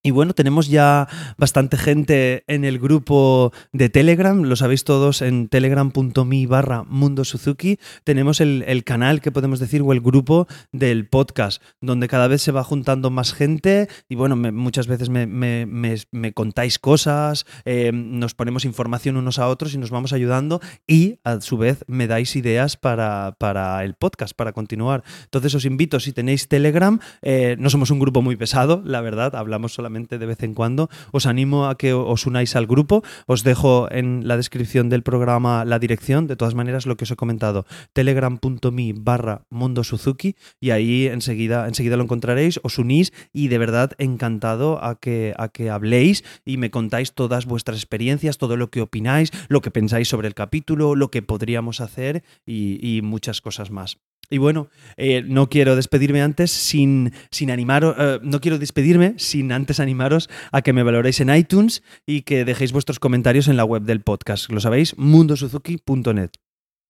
Y 0.06 0.10
bueno, 0.10 0.34
tenemos 0.34 0.68
ya 0.68 1.08
bastante 1.38 1.78
gente 1.78 2.44
en 2.46 2.66
el 2.66 2.78
grupo 2.78 3.54
de 3.72 3.88
Telegram, 3.88 4.42
lo 4.42 4.54
sabéis 4.54 4.84
todos 4.84 5.22
en 5.22 5.48
telegram.me 5.48 6.46
barra 6.46 6.82
Mundo 6.82 7.24
Suzuki. 7.24 7.78
Tenemos 8.04 8.42
el, 8.42 8.84
canal, 8.84 9.22
que 9.22 9.32
podemos 9.32 9.60
decir, 9.60 9.80
o 9.80 9.94
el 9.94 10.02
grupo 10.02 10.46
del 10.72 11.08
podcast, 11.08 11.62
donde 11.80 12.06
cada 12.06 12.28
vez 12.28 12.42
se 12.42 12.52
va 12.52 12.62
juntando 12.62 13.08
más 13.08 13.32
gente 13.32 13.88
y 14.06 14.14
bueno, 14.14 14.36
muchas 14.36 14.88
veces 14.88 15.08
me, 15.08 16.32
contáis 16.34 16.78
cosas, 16.78 17.46
eh, 17.64 17.90
nos 17.94 18.34
ponemos 18.34 18.66
información 18.66 19.16
unos 19.16 19.38
a 19.38 19.48
otros 19.48 19.72
y 19.72 19.78
nos 19.78 19.88
vamos 19.88 20.12
ayudando 20.12 20.60
y 20.86 21.18
a 21.24 21.40
su 21.40 21.56
vez 21.56 21.82
me 21.86 22.08
dais 22.08 22.36
ideas 22.36 22.76
para, 22.76 23.36
para 23.38 23.82
el 23.82 23.94
podcast, 23.94 24.36
para 24.36 24.52
continuar. 24.52 25.02
Entonces 25.22 25.54
os 25.54 25.64
invito, 25.64 25.98
si 25.98 26.12
tenéis 26.12 26.46
Telegram, 26.46 27.00
eh, 27.22 27.56
no 27.58 27.70
somos 27.70 27.90
un 27.90 28.00
grupo 28.00 28.20
muy 28.20 28.36
pesado, 28.36 28.82
la 28.84 29.00
verdad, 29.00 29.34
hablamos 29.34 29.72
solamente 29.72 29.93
de 29.94 30.26
vez 30.26 30.42
en 30.42 30.54
cuando. 30.54 30.90
Os 31.12 31.26
animo 31.26 31.66
a 31.66 31.78
que 31.78 31.94
os 31.94 32.26
unáis 32.26 32.56
al 32.56 32.66
grupo. 32.66 33.02
Os 33.26 33.44
dejo 33.44 33.88
en 33.90 34.26
la 34.26 34.36
descripción 34.36 34.88
del 34.88 35.02
programa 35.02 35.64
la 35.64 35.78
dirección. 35.78 36.26
De 36.26 36.36
todas 36.36 36.54
maneras, 36.54 36.86
lo 36.86 36.96
que 36.96 37.04
os 37.04 37.10
he 37.10 37.16
comentado, 37.16 37.64
telegram.me 37.92 38.92
barra 38.96 39.46
Mundo 39.50 39.84
Suzuki 39.84 40.34
y 40.60 40.70
ahí 40.70 41.06
enseguida, 41.06 41.68
enseguida 41.68 41.96
lo 41.96 42.02
encontraréis. 42.02 42.60
Os 42.62 42.78
unís 42.78 43.12
y 43.32 43.48
de 43.48 43.58
verdad 43.58 43.92
encantado 43.98 44.82
a 44.82 44.96
que, 44.96 45.34
a 45.38 45.48
que 45.48 45.70
habléis 45.70 46.24
y 46.44 46.56
me 46.56 46.70
contáis 46.70 47.12
todas 47.12 47.46
vuestras 47.46 47.78
experiencias, 47.78 48.38
todo 48.38 48.56
lo 48.56 48.70
que 48.70 48.80
opináis, 48.80 49.30
lo 49.48 49.60
que 49.60 49.70
pensáis 49.70 50.08
sobre 50.08 50.28
el 50.28 50.34
capítulo, 50.34 50.96
lo 50.96 51.10
que 51.10 51.22
podríamos 51.22 51.80
hacer 51.80 52.24
y 52.44 53.00
muchas 53.02 53.40
cosas 53.40 53.70
más. 53.70 53.98
Y 54.30 54.38
bueno, 54.38 54.68
eh, 54.96 55.22
no 55.26 55.48
quiero 55.48 55.76
despedirme 55.76 56.22
antes 56.22 56.50
sin, 56.50 57.12
sin 57.30 57.50
animaros, 57.50 57.96
eh, 57.98 58.18
no 58.22 58.40
quiero 58.40 58.58
despedirme 58.58 59.14
sin 59.18 59.52
antes 59.52 59.80
animaros 59.80 60.28
a 60.52 60.62
que 60.62 60.72
me 60.72 60.82
valoréis 60.82 61.20
en 61.20 61.34
iTunes 61.34 61.82
y 62.06 62.22
que 62.22 62.44
dejéis 62.44 62.72
vuestros 62.72 62.98
comentarios 62.98 63.48
en 63.48 63.56
la 63.56 63.64
web 63.64 63.82
del 63.82 64.00
podcast. 64.00 64.50
Lo 64.50 64.60
sabéis, 64.60 64.96
mundosuzuki.net 64.96 66.30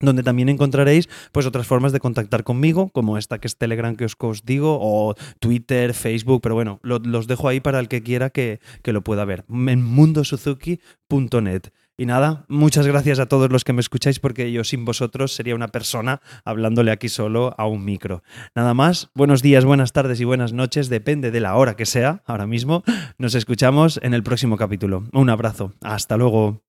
donde 0.00 0.22
también 0.22 0.48
encontraréis 0.48 1.08
pues 1.32 1.46
otras 1.46 1.66
formas 1.66 1.92
de 1.92 2.00
contactar 2.00 2.44
conmigo, 2.44 2.90
como 2.90 3.18
esta 3.18 3.38
que 3.38 3.46
es 3.46 3.56
Telegram 3.56 3.96
que 3.96 4.04
os, 4.04 4.44
digo, 4.44 4.78
o 4.80 5.14
Twitter, 5.40 5.94
Facebook, 5.94 6.40
pero 6.42 6.54
bueno, 6.54 6.80
los 6.82 7.26
dejo 7.26 7.48
ahí 7.48 7.60
para 7.60 7.80
el 7.80 7.88
que 7.88 8.02
quiera 8.02 8.30
que, 8.30 8.60
que 8.82 8.92
lo 8.92 9.02
pueda 9.02 9.24
ver, 9.24 9.44
en 9.48 9.82
mundosuzuki.net. 9.82 11.62
Y 11.96 12.06
nada, 12.06 12.44
muchas 12.48 12.86
gracias 12.86 13.20
a 13.20 13.26
todos 13.26 13.52
los 13.52 13.62
que 13.62 13.72
me 13.72 13.80
escucháis 13.80 14.18
porque 14.18 14.50
yo 14.50 14.64
sin 14.64 14.84
vosotros 14.84 15.32
sería 15.32 15.54
una 15.54 15.68
persona 15.68 16.20
hablándole 16.44 16.90
aquí 16.90 17.08
solo 17.08 17.54
a 17.56 17.66
un 17.66 17.84
micro. 17.84 18.24
Nada 18.54 18.74
más, 18.74 19.10
buenos 19.14 19.42
días, 19.42 19.64
buenas 19.64 19.92
tardes 19.92 20.20
y 20.20 20.24
buenas 20.24 20.52
noches, 20.52 20.88
depende 20.88 21.30
de 21.30 21.40
la 21.40 21.54
hora 21.54 21.76
que 21.76 21.86
sea 21.86 22.22
ahora 22.26 22.48
mismo. 22.48 22.82
Nos 23.18 23.36
escuchamos 23.36 24.00
en 24.02 24.12
el 24.12 24.24
próximo 24.24 24.56
capítulo. 24.56 25.04
Un 25.12 25.30
abrazo, 25.30 25.72
hasta 25.82 26.16
luego. 26.16 26.62